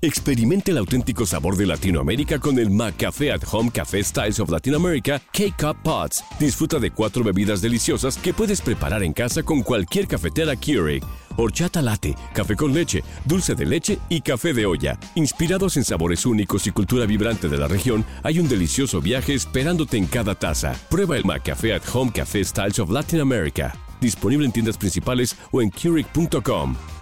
Experimente 0.00 0.72
el 0.72 0.78
auténtico 0.78 1.26
sabor 1.26 1.56
de 1.56 1.66
Latinoamérica 1.66 2.38
con 2.38 2.58
el 2.58 2.70
McCafé 2.70 3.32
at 3.32 3.42
Home 3.50 3.70
Café 3.70 4.02
Styles 4.02 4.40
of 4.40 4.50
Latin 4.50 4.74
America 4.74 5.20
K-Cup 5.32 5.82
Pots. 5.82 6.24
Disfruta 6.38 6.78
de 6.78 6.90
cuatro 6.90 7.22
bebidas 7.22 7.60
deliciosas 7.60 8.16
que 8.16 8.34
puedes 8.34 8.60
preparar 8.60 9.02
en 9.02 9.12
casa 9.12 9.42
con 9.42 9.62
cualquier 9.62 10.06
cafetera 10.06 10.54
Keurig 10.56 11.04
horchata 11.38 11.80
latte, 11.80 12.14
café 12.34 12.56
con 12.56 12.74
leche, 12.74 13.02
dulce 13.24 13.54
de 13.54 13.64
leche 13.64 13.98
y 14.08 14.20
café 14.20 14.52
de 14.52 14.66
olla. 14.66 14.98
Inspirados 15.14 15.76
en 15.76 15.84
sabores 15.84 16.26
únicos 16.26 16.66
y 16.66 16.72
cultura 16.72 17.06
vibrante 17.06 17.48
de 17.48 17.56
la 17.56 17.68
región, 17.68 18.04
hay 18.22 18.38
un 18.38 18.48
delicioso 18.48 19.00
viaje 19.00 19.34
esperándote 19.34 19.96
en 19.96 20.06
cada 20.06 20.34
taza. 20.34 20.74
Prueba 20.90 21.16
el 21.16 21.24
McCafé 21.24 21.74
at 21.74 21.82
Home 21.94 22.12
Café 22.12 22.44
Styles 22.44 22.78
of 22.78 22.90
Latin 22.90 23.20
America. 23.20 23.74
Disponible 24.00 24.44
en 24.46 24.52
tiendas 24.52 24.76
principales 24.76 25.36
o 25.50 25.62
en 25.62 25.70
Keurig.com. 25.70 26.97